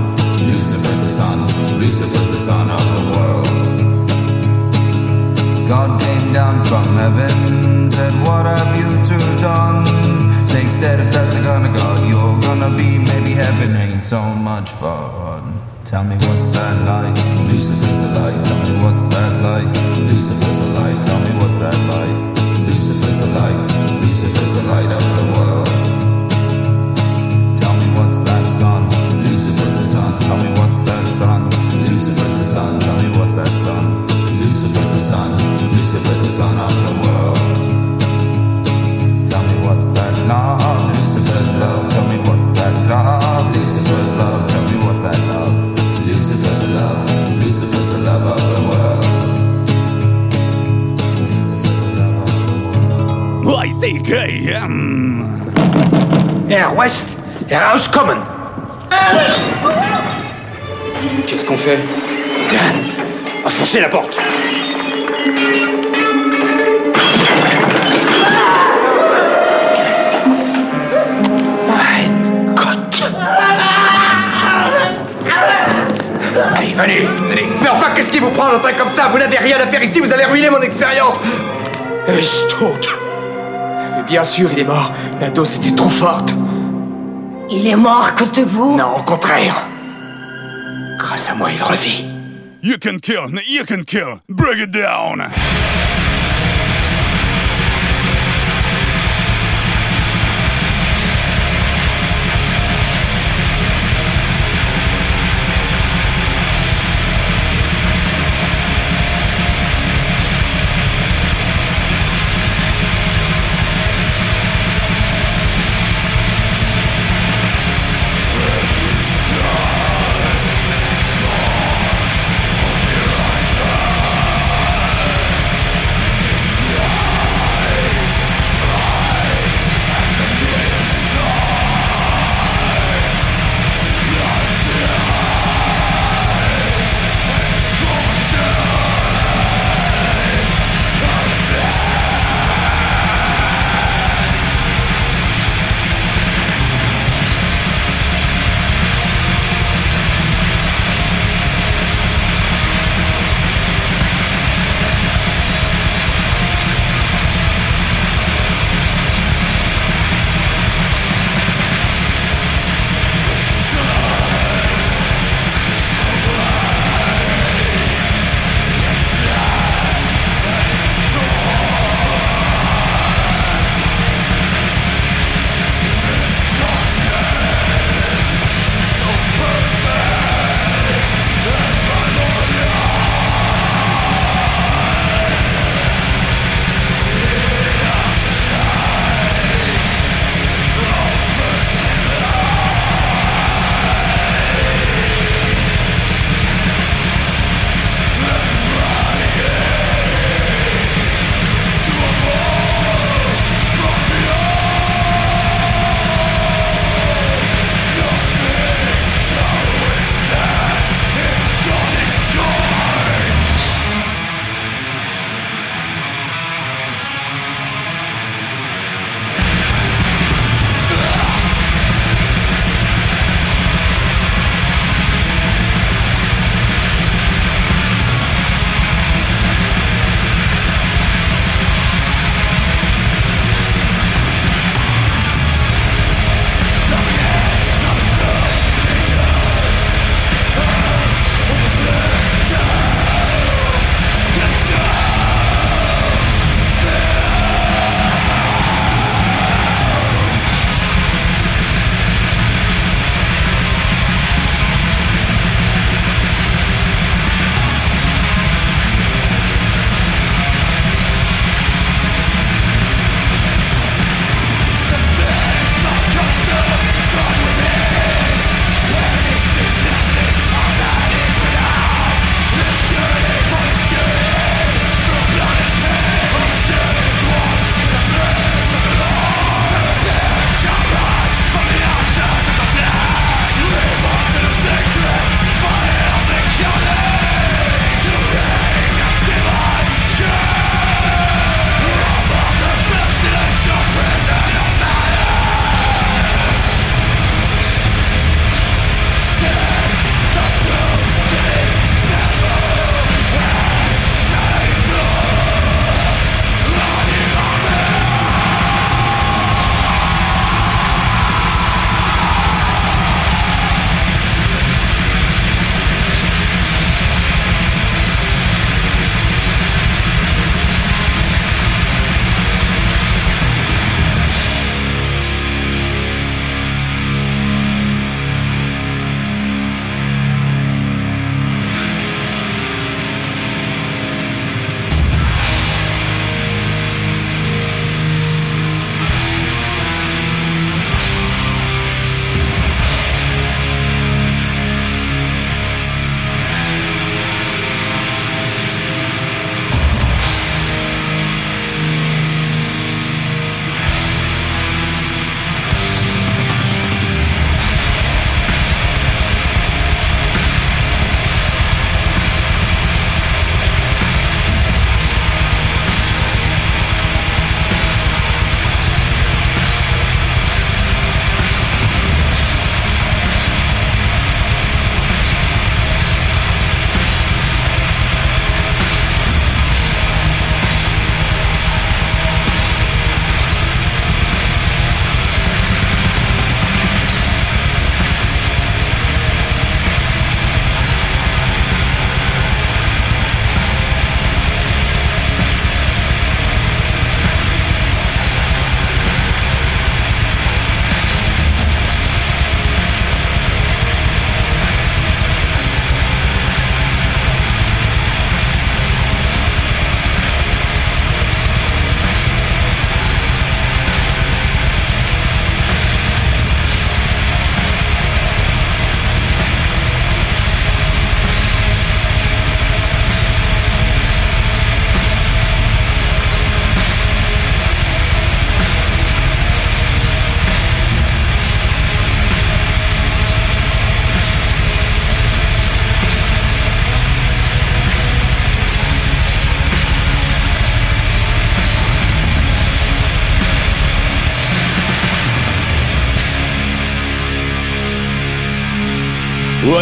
[0.51, 1.39] Lucifer's the sun.
[1.79, 3.47] Lucifer's the sun of the world.
[5.69, 9.81] God came down from heaven, said, What have you two done?
[10.45, 14.21] Snake said, If that's the kind of God you're gonna be, maybe heaven ain't so
[14.45, 15.57] much fun.
[15.89, 17.17] Tell me what's that light?
[17.49, 18.37] Lucifer's the light.
[18.45, 19.71] Tell me what's that light?
[20.13, 21.01] Lucifer's the light.
[21.01, 22.17] Tell me what's that light?
[22.69, 23.61] Lucifer's the light.
[24.05, 25.73] Lucifer's the light of the world.
[27.57, 28.85] Tell me what's that sun?
[29.25, 30.13] Lucifer's the sun.
[30.29, 31.49] Tell me what's that sun?
[31.89, 32.77] Lucifer's the sun.
[32.85, 34.16] Tell me what's that sun?
[34.43, 35.31] Lucifer's the sun.
[35.77, 37.37] Lucifer's the sun of the world.
[39.31, 40.61] Tell me what's that love?
[40.99, 41.91] Lucifer's love.
[41.93, 43.57] Tell me what's that love?
[43.57, 44.49] Lucifer's love.
[44.51, 45.55] Tell me what's that love?
[46.07, 47.01] Lucifer's the love.
[47.45, 49.05] Lucifer's the love of the world.
[53.47, 54.73] YCKM.
[56.51, 57.17] Air West,
[57.49, 58.19] Air House Common.
[61.27, 61.79] Qu'est-ce qu'on fait?
[62.51, 62.73] Bien.
[63.45, 64.17] On va forcer la porte.
[76.79, 77.47] Allez, venez, venez.
[77.63, 79.09] Mais enfin, qu'est-ce qui vous prend dans un comme ça?
[79.09, 81.19] Vous n'avez rien à faire ici, vous allez ruiner mon expérience.
[82.23, 82.89] Stout.
[83.97, 84.93] Mais bien sûr, il est mort.
[85.21, 86.35] La dose était trop forte.
[87.51, 88.77] Il est mort à cause de vous?
[88.77, 89.57] Non, au contraire.
[90.99, 92.07] Grâce à moi, il revit.
[92.63, 94.21] You can kill, you can kill.
[94.29, 95.29] Break it down.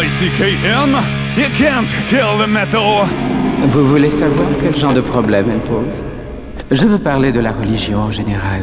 [0.05, 1.01] YCKM,
[1.35, 3.07] you can't kill the metal.
[3.67, 6.03] Vous voulez savoir quel genre de problème elle pose?
[6.69, 8.61] Je veux parler de la religion en général.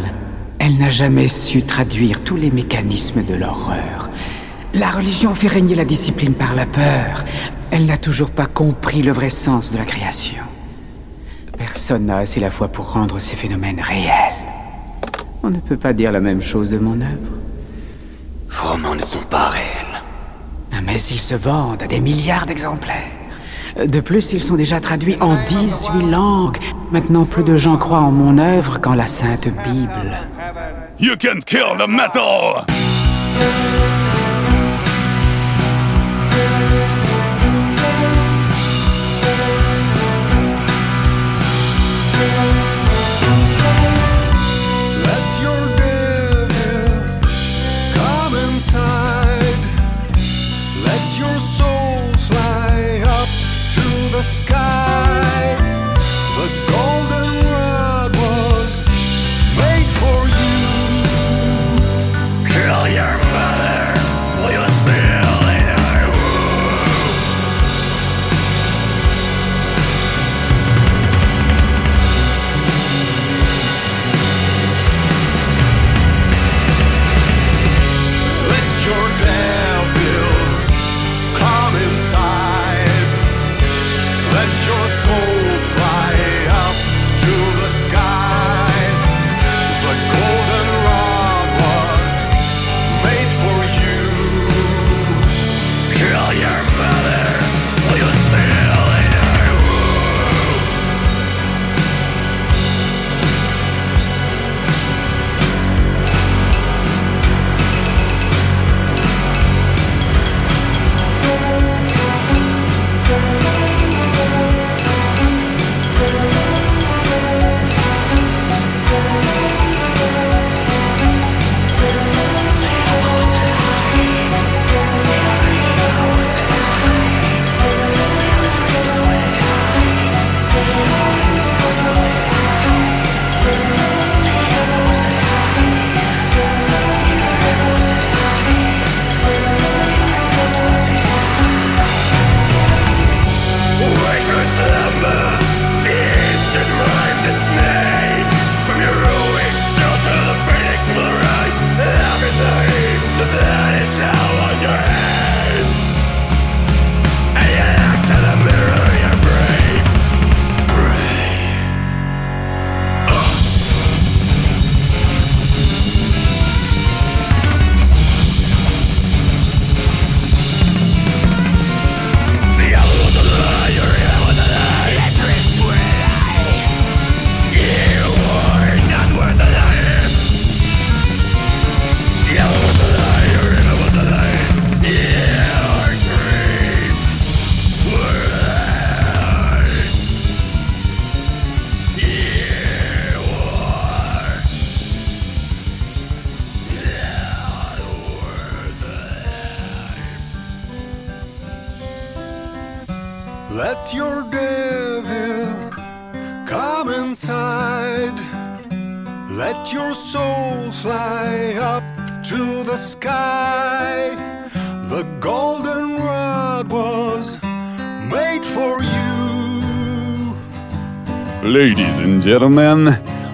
[0.61, 4.09] Elle n'a jamais su traduire tous les mécanismes de l'horreur.
[4.75, 7.25] La religion fait régner la discipline par la peur.
[7.73, 10.45] Elle n'a toujours pas compris le vrai sens de la création.
[11.59, 14.39] Personne n'a assez la foi pour rendre ces phénomènes réels.
[15.43, 17.33] On ne peut pas dire la même chose de mon œuvre.
[18.49, 19.72] Vos romans ne sont pas réels.
[20.85, 23.11] Mais ils se vendent à des milliards d'exemplaires.
[23.77, 26.59] De plus, ils sont déjà traduits en 18 langues.
[26.91, 30.19] Maintenant, plus de gens croient en mon œuvre qu'en la Sainte Bible.
[31.01, 32.67] You can't kill the metal.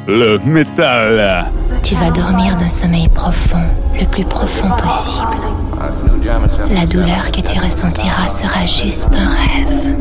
[0.08, 1.46] Le métal.
[1.84, 3.62] Tu vas dormir d'un sommeil profond,
[3.96, 5.36] le plus profond possible.
[6.74, 9.96] La douleur que tu ressentiras sera juste un rêve.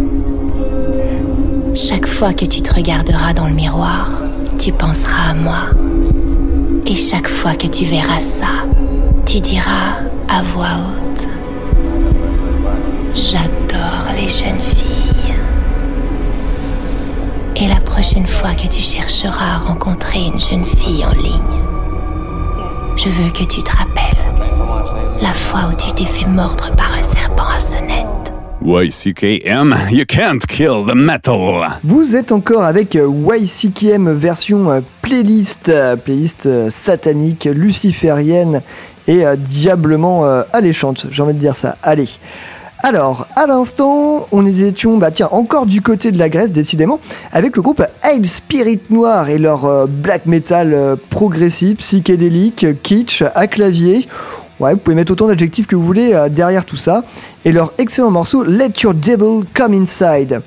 [1.75, 4.09] Chaque fois que tu te regarderas dans le miroir,
[4.57, 5.69] tu penseras à moi.
[6.87, 8.65] Et chaque fois que tu verras ça,
[9.27, 11.27] tu diras à voix haute,
[13.13, 14.86] J'adore les jeunes filles.
[17.59, 21.57] Et la prochaine fois que tu chercheras à rencontrer une jeune fille en ligne,
[22.95, 24.03] je veux que tu te rappelles
[25.19, 28.31] la fois où tu t'es fait mordre par un serpent à sonnette.
[28.63, 31.79] YCKM, you can't kill the metal.
[31.84, 38.61] Vous êtes encore avec euh, YCKM version euh, playlist, euh, playlist satanique, luciférienne
[39.07, 41.77] et diablement alléchante, j'ai envie de dire ça.
[41.81, 42.09] Allez.
[42.88, 47.01] Alors, à l'instant, on étions, bah tiens, encore du côté de la Grèce, décidément,
[47.34, 53.23] avec le groupe Hail Spirit Noir et leur euh, black metal euh, progressif, psychédélique, kitsch,
[53.35, 54.07] à clavier.
[54.61, 57.03] Ouais, vous pouvez mettre autant d'adjectifs que vous voulez euh, derrière tout ça.
[57.43, 60.39] Et leur excellent morceau Let Your Devil Come Inside.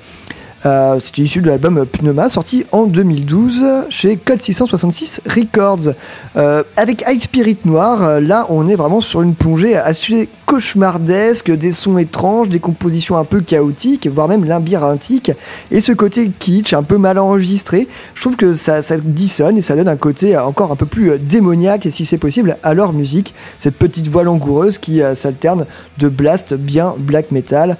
[0.65, 5.93] Euh, C'était issu de l'album Pneuma, sorti en 2012 chez Code 666 Records.
[6.35, 11.51] Euh, avec High Spirit Noir, euh, là on est vraiment sur une plongée assez cauchemardesque,
[11.51, 15.31] des sons étranges, des compositions un peu chaotiques, voire même labyrinthiques,
[15.71, 17.87] et ce côté kitsch, un peu mal enregistré.
[18.13, 21.11] Je trouve que ça, ça dissonne et ça donne un côté encore un peu plus
[21.11, 23.33] euh, démoniaque, et si c'est possible, à leur musique.
[23.57, 25.65] Cette petite voix langoureuse qui euh, s'alterne
[25.97, 27.77] de blast bien black metal.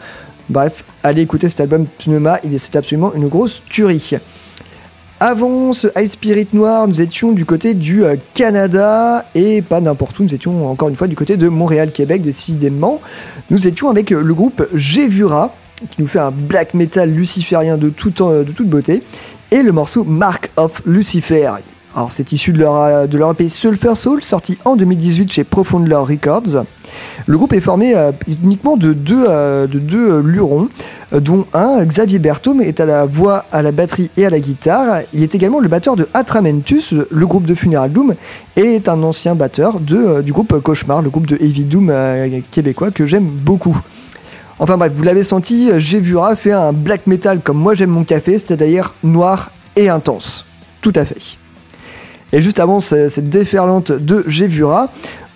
[0.49, 4.17] Bref, allez écouter cet album est c'est absolument une grosse tuerie.
[5.23, 10.17] Avant ce High Spirit Noir, nous étions du côté du euh, Canada et pas n'importe
[10.17, 12.99] où, nous étions encore une fois du côté de Montréal, Québec, décidément.
[13.51, 15.53] Nous étions avec euh, le groupe Gevura,
[15.91, 19.03] qui nous fait un black metal luciférien euh, de toute beauté,
[19.51, 21.51] et le morceau Mark of Lucifer.
[21.95, 25.87] Alors c'est issu de leur, de leur EP Sulfur Soul, sorti en 2018 chez Profound
[25.93, 26.65] Records.
[27.27, 28.11] Le groupe est formé euh,
[28.43, 30.69] uniquement de deux, euh, euh, lurons,
[31.11, 35.01] dont un, Xavier Berthaume, est à la voix, à la batterie et à la guitare.
[35.13, 38.15] Il est également le batteur de Atramentus, le groupe de Funeral Doom,
[38.55, 41.91] et est un ancien batteur du groupe Cauchemar, le groupe de Heavy Doom
[42.51, 43.77] québécois que j'aime beaucoup.
[44.59, 48.37] Enfin bref, vous l'avez senti, Gevura fait un black metal comme moi j'aime mon café,
[48.37, 50.45] c'est-à-dire noir et intense.
[50.81, 51.17] Tout à fait.
[52.31, 54.89] Et juste avant ce- cette déferlante de Gevura,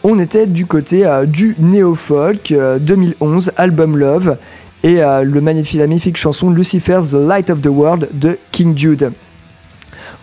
[0.08, 4.38] on était du côté euh, du néo-folk euh, 2011, album Love,
[4.84, 9.12] et euh, le magnifique, magnifique chanson Lucifer's The Light of the World de King Jude.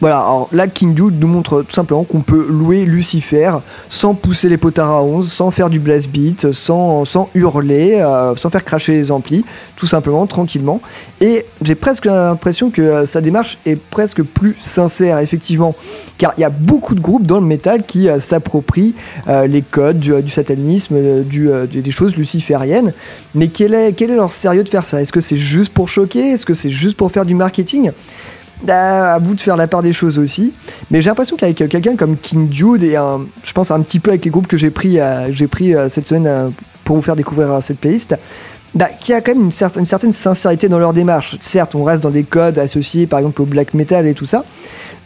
[0.02, 3.52] Voilà, alors là, King Jude nous montre tout simplement qu'on peut louer Lucifer
[3.88, 7.04] sans pousser les potards à 11, sans faire du blast beat, sans,
[7.36, 9.44] hurler, euh, sans faire cracher les amplis,
[9.76, 10.80] tout simplement, tranquillement.
[11.20, 15.72] Et j'ai presque l'impression que euh, sa démarche est presque plus sincère, effectivement.
[16.18, 18.96] Car il y a beaucoup de groupes dans le métal qui euh, s'approprient
[19.28, 22.92] les codes du, satanisme, des choses lucifériennes.
[23.36, 25.00] Mais quel est, quel est leur sérieux de faire ça?
[25.00, 26.30] Est-ce que c'est juste pour choquer?
[26.30, 27.92] Est-ce que c'est juste pour faire du marketing?
[28.68, 30.52] À, à bout de faire la part des choses aussi.
[30.90, 34.10] Mais j'ai l'impression qu'avec quelqu'un comme King Jude et un, je pense un petit peu
[34.10, 36.48] avec les groupes que j'ai pris, euh, j'ai pris euh, cette semaine euh,
[36.84, 38.16] pour vous faire découvrir cette playlist,
[38.74, 41.36] bah, qu'il y a quand même une certaine sincérité dans leur démarche.
[41.40, 44.44] Certes, on reste dans des codes associés par exemple au black metal et tout ça,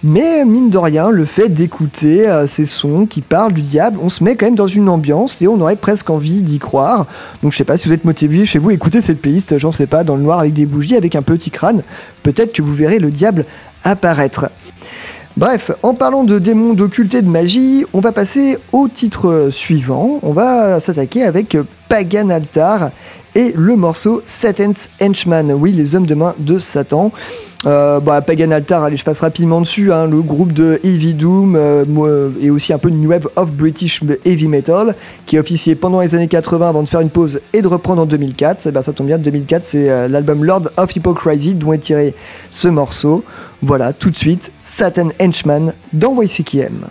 [0.07, 4.09] mais mine de rien, le fait d'écouter euh, ces sons qui parlent du diable, on
[4.09, 7.07] se met quand même dans une ambiance et on aurait presque envie d'y croire.
[7.43, 9.89] Donc je sais pas si vous êtes motivé chez vous, écoutez cette playlist, j'en sais
[9.89, 11.83] pas, dans le noir avec des bougies, avec un petit crâne,
[12.23, 13.45] peut-être que vous verrez le diable
[13.83, 14.49] apparaître.
[15.37, 20.21] Bref, en parlant de démons, d'occulte et de magie, on va passer au titre suivant.
[20.23, 21.59] On va s'attaquer avec
[21.89, 22.91] Pagan Altar
[23.35, 25.53] et le morceau Satan's Henchman.
[25.53, 27.13] Oui, les hommes de main de Satan.
[27.65, 29.91] Euh, bah, Pagan Altar, allez, je passe rapidement dessus.
[29.93, 32.07] hein, le groupe de Heavy Doom euh, mo-
[32.41, 35.43] et aussi un peu de New Wave of British Heavy Metal qui a
[35.75, 38.67] pendant les années 80 avant de faire une pause et de reprendre en 2004.
[38.67, 42.15] Et ben, ça tombe bien, 2004, c'est euh, l'album Lord of Hypocrisy dont est tiré
[42.51, 43.25] ce morceau.
[43.63, 46.85] Voilà, tout de suite, Satan Henchman dans YCKM.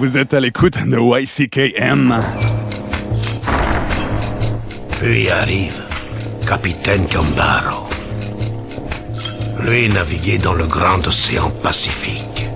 [0.00, 2.22] Vous êtes à l'écoute de YCKM.
[4.98, 5.78] Puis arrive
[6.48, 7.86] Capitaine Gambaro.
[9.62, 12.46] Lui naviguait dans le grand océan Pacifique.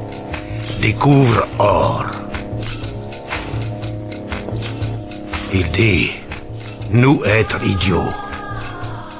[0.81, 2.07] Découvre or.
[5.53, 6.13] Il dit,
[6.93, 8.15] nous être idiots.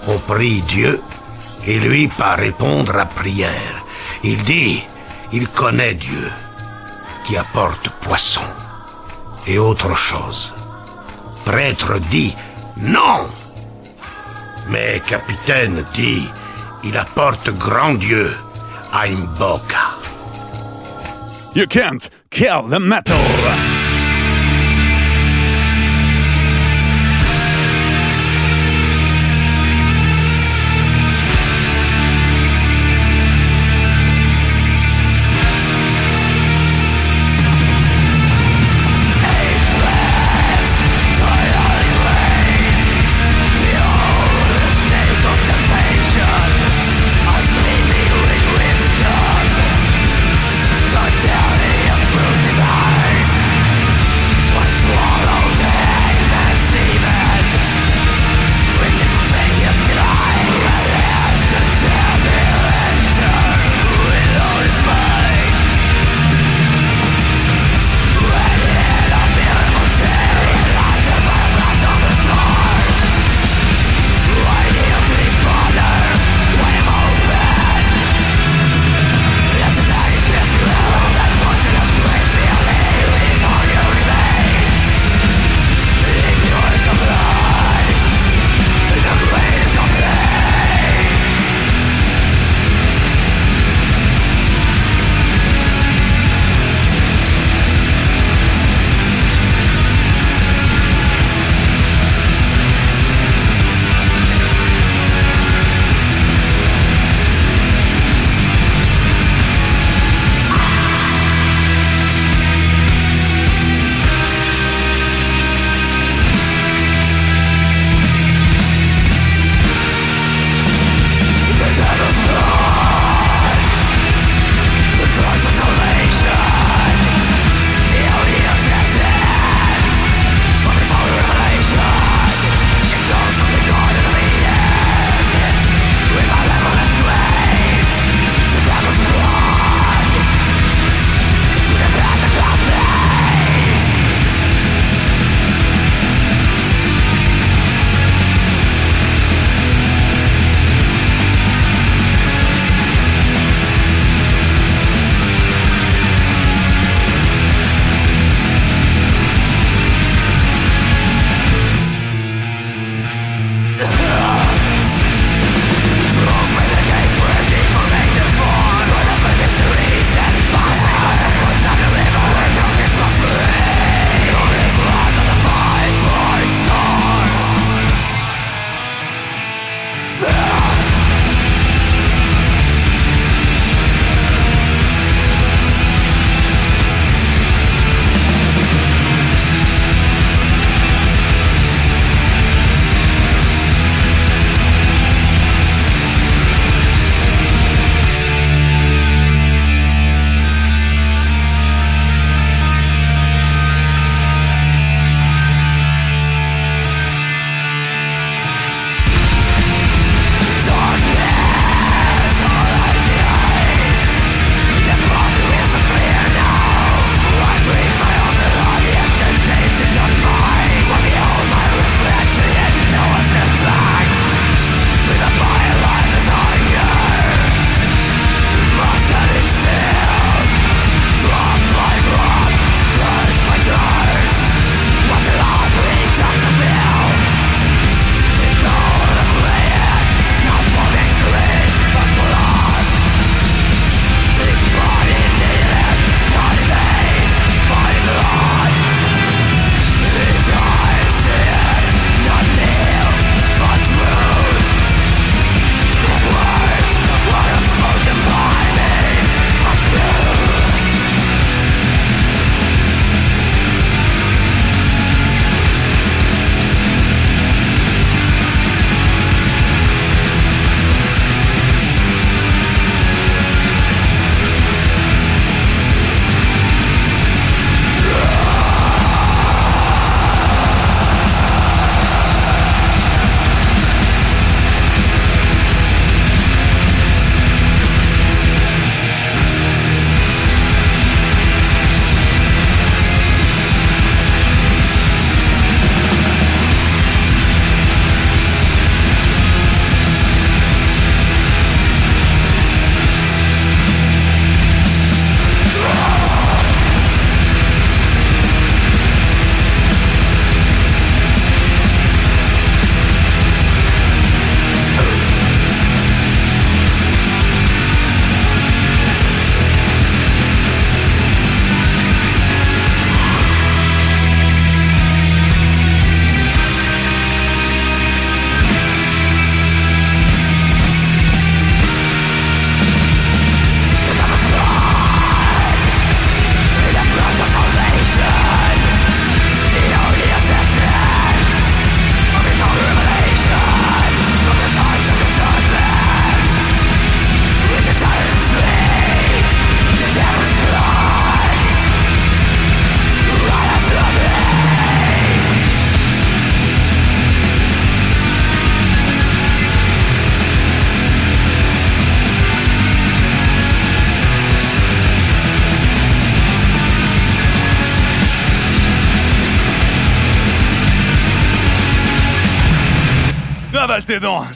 [0.09, 0.99] On prie Dieu
[1.67, 3.85] et lui pas répondre à prière.
[4.23, 4.83] Il dit,
[5.31, 6.31] il connaît Dieu
[7.25, 8.45] qui apporte poisson
[9.47, 10.55] et autre chose.
[11.45, 12.35] Prêtre dit,
[12.77, 13.29] non.
[14.69, 16.29] Mais capitaine dit,
[16.85, 18.37] il apporte grand Dieu
[18.93, 19.97] à Imboka.
[21.55, 23.74] You can't kill the metal.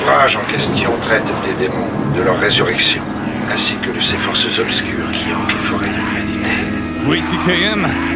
[0.00, 1.86] L'ouvrage en question traite des démons,
[2.16, 3.02] de leur résurrection,
[3.52, 6.50] ainsi que de ces forces obscures qui hantent les forêts de l'humanité.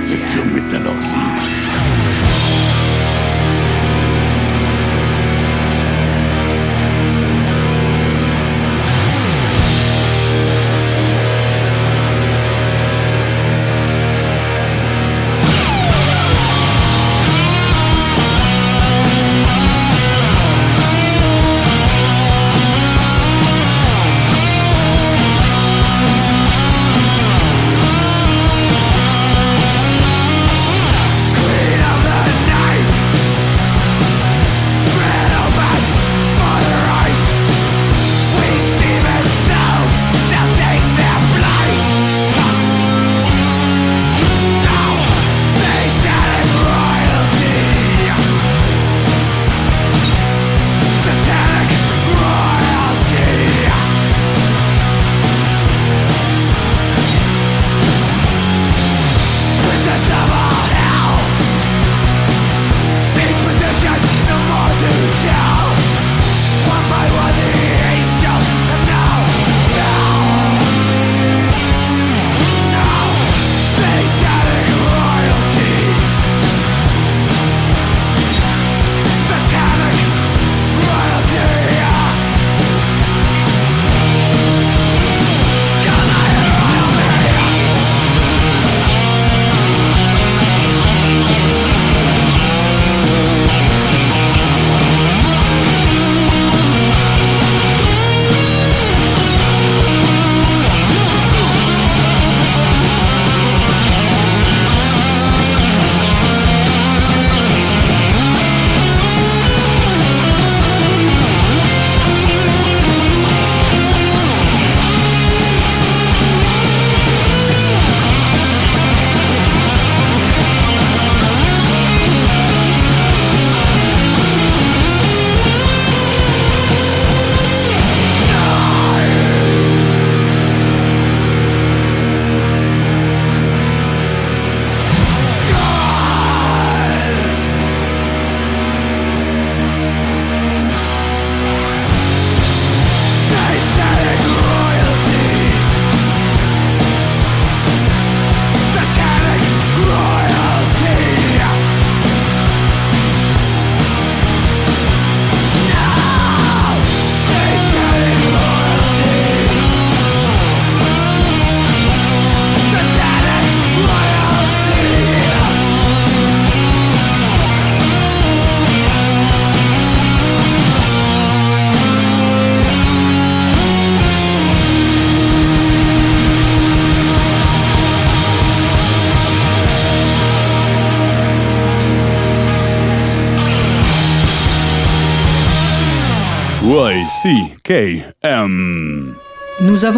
[0.03, 0.43] C'est sur.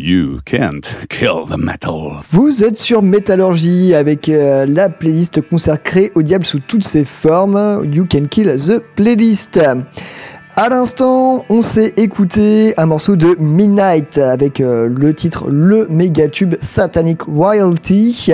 [0.00, 2.22] You can't kill the metal.
[2.28, 7.84] Vous êtes sur Métallurgie avec euh, la playlist consacrée au diable sous toutes ses formes.
[7.92, 9.58] You can kill the playlist.
[10.54, 16.54] À l'instant, on s'est écouté un morceau de Midnight avec euh, le titre Le mégatube
[16.60, 18.30] Satanic Royalty.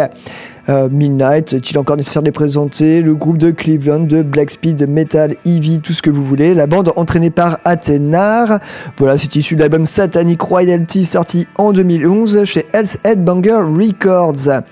[0.69, 3.03] Euh, Midnight, est-il encore nécessaire de les présenter?
[3.03, 6.55] Le groupe de Cleveland, de Black Speed, Metal, Eevee, tout ce que vous voulez.
[6.55, 8.61] La bande entraînée par Athénar.
[8.97, 14.63] Voilà, c'est issu de l'album Satanic Royalty sorti en 2011 chez Health Headbanger Records.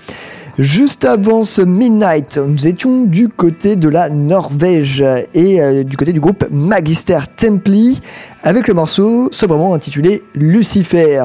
[0.59, 5.03] Juste avant ce Midnight, nous étions du côté de la Norvège
[5.33, 7.99] et euh, du côté du groupe Magister Templi
[8.43, 11.23] avec le morceau sobrement intitulé Lucifer.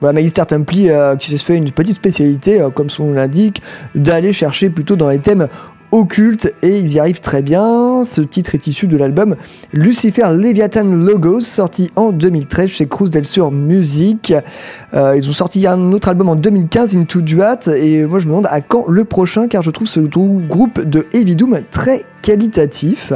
[0.00, 3.62] Voilà, Magister Templi euh, qui s'est fait une petite spécialité, euh, comme son nom l'indique,
[3.94, 5.48] d'aller chercher plutôt dans les thèmes
[5.92, 8.02] occultes et ils y arrivent très bien.
[8.02, 9.36] Ce titre est issu de l'album
[9.72, 14.34] Lucifer Leviathan Logos sorti en 2013 chez Cruz del Sur Music.
[14.94, 18.30] Euh, ils ont sorti un autre album en 2015 Into Duat et moi je me
[18.30, 23.12] demande à quand le prochain car je trouve ce groupe de Heavy Doom très qualitatif.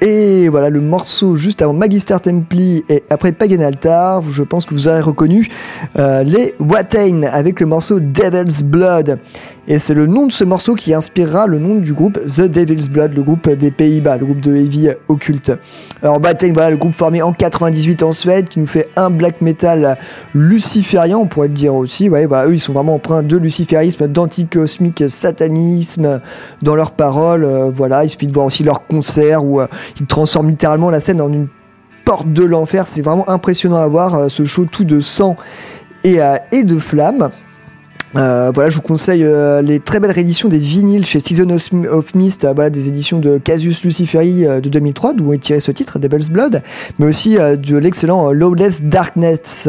[0.00, 4.74] Et voilà le morceau juste avant Magister Templi et après Pagan Altar, je pense que
[4.74, 5.48] vous avez reconnu
[5.98, 9.18] euh, les Watain avec le morceau Devil's Blood.
[9.68, 12.88] Et c'est le nom de ce morceau qui inspirera le nom du groupe The Devil's
[12.88, 15.52] Blood, le groupe des Pays-Bas, le groupe de heavy occulte.
[16.02, 19.40] Alors Watain, voilà le groupe formé en 98 en Suède qui nous fait un black
[19.40, 19.96] metal
[20.34, 22.08] luciférien, on pourrait le dire aussi.
[22.08, 26.20] Ouais, voilà, eux ils sont vraiment empreints de luciférisme, d'anticosmique satanisme
[26.62, 27.44] dans leurs paroles.
[27.44, 29.68] Euh, voilà, il suffit de voir aussi leurs concerts où euh,
[30.00, 31.46] ils transforment littéralement la scène en une
[32.04, 32.88] porte de l'enfer.
[32.88, 35.36] C'est vraiment impressionnant à voir euh, ce show tout de sang
[36.02, 36.18] et,
[36.50, 37.30] et de flammes.
[38.16, 42.14] Euh, voilà, je vous conseille euh, les très belles rééditions des vinyles chez Season of
[42.14, 46.28] Mist, euh, des éditions de Casus Luciferi de 2003, d'où est tiré ce titre, Devil's
[46.28, 46.62] Blood,
[46.98, 49.68] mais aussi de l'excellent Lawless Darkness.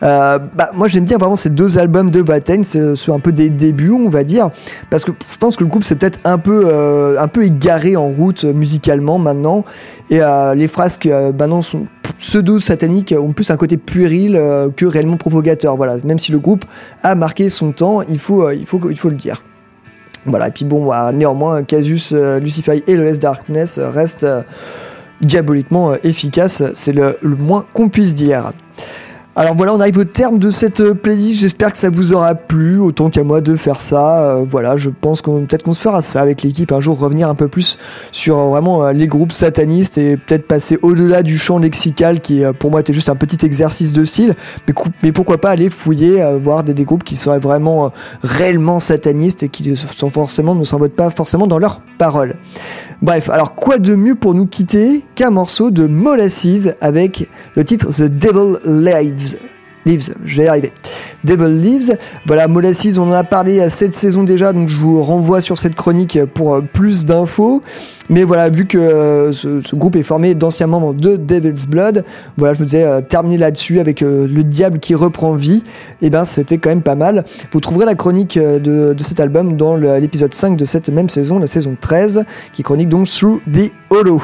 [0.00, 0.40] bah,
[0.74, 4.08] moi, j'aime bien vraiment ces deux albums de Vaten, c'est un peu des débuts, on
[4.08, 4.50] va dire,
[4.90, 8.08] parce que je pense que le groupe s'est peut-être un peu, un peu égaré en
[8.08, 9.64] route musicalement maintenant,
[10.10, 10.20] et
[10.54, 11.86] les frasques maintenant sont
[12.18, 14.40] pseudo-sataniques, ont plus un côté puéril
[14.76, 15.76] que réellement provocateur.
[15.76, 16.64] Voilà, même si le groupe
[17.02, 19.42] a marqué son temps, il faut, euh, il faut, il faut le dire.
[20.24, 24.42] Voilà, et puis bon, bah, néanmoins, Casus, euh, Lucifer et le Less Darkness restent euh,
[25.20, 28.52] diaboliquement efficaces, c'est le moins qu'on puisse dire.
[29.34, 31.40] Alors voilà, on arrive au terme de cette euh, playlist.
[31.40, 34.24] J'espère que ça vous aura plu, autant qu'à moi de faire ça.
[34.24, 37.30] Euh, voilà, je pense qu'on peut-être qu'on se fera ça avec l'équipe un jour, revenir
[37.30, 37.78] un peu plus
[38.10, 42.70] sur euh, vraiment les groupes satanistes et peut-être passer au-delà du champ lexical qui pour
[42.70, 44.34] moi était juste un petit exercice de style.
[45.02, 47.90] Mais, pourquoi pas aller fouiller, voir des, groupes qui seraient vraiment
[48.22, 52.34] réellement satanistes et qui sont forcément ne s'en votent pas forcément dans leurs paroles.
[53.00, 57.88] Bref, alors quoi de mieux pour nous quitter qu'un morceau de Molasses avec le titre
[57.90, 59.21] The Devil Live?
[59.22, 59.38] Leaves.
[59.84, 60.72] Leaves, je vais y arriver.
[61.24, 61.98] Devil Leaves.
[62.26, 65.58] Voilà, Molasses, on en a parlé à cette saison déjà, donc je vous renvoie sur
[65.58, 67.62] cette chronique pour euh, plus d'infos.
[68.10, 72.04] Mais voilà, vu que euh, ce, groupe est formé d'anciens membres de Devil's Blood,
[72.36, 75.62] voilà, je me disais euh, terminer là-dessus avec le diable qui reprend vie.
[76.00, 77.24] Et eh ben, c'était quand même pas mal.
[77.52, 81.46] Vous trouverez la chronique de, cet album dans l'épisode 5 de cette même saison, la
[81.46, 84.20] saison 13, qui chronique donc Through the Hollow.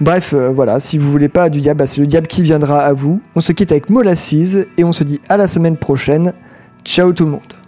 [0.00, 2.92] Bref, voilà, si vous voulez pas du diable, bah, c'est le diable qui viendra à
[2.92, 3.20] vous.
[3.36, 4.32] On se quitte avec Molasses
[4.76, 6.32] et on se dit à la semaine prochaine.
[6.84, 7.59] Ciao tout le monde.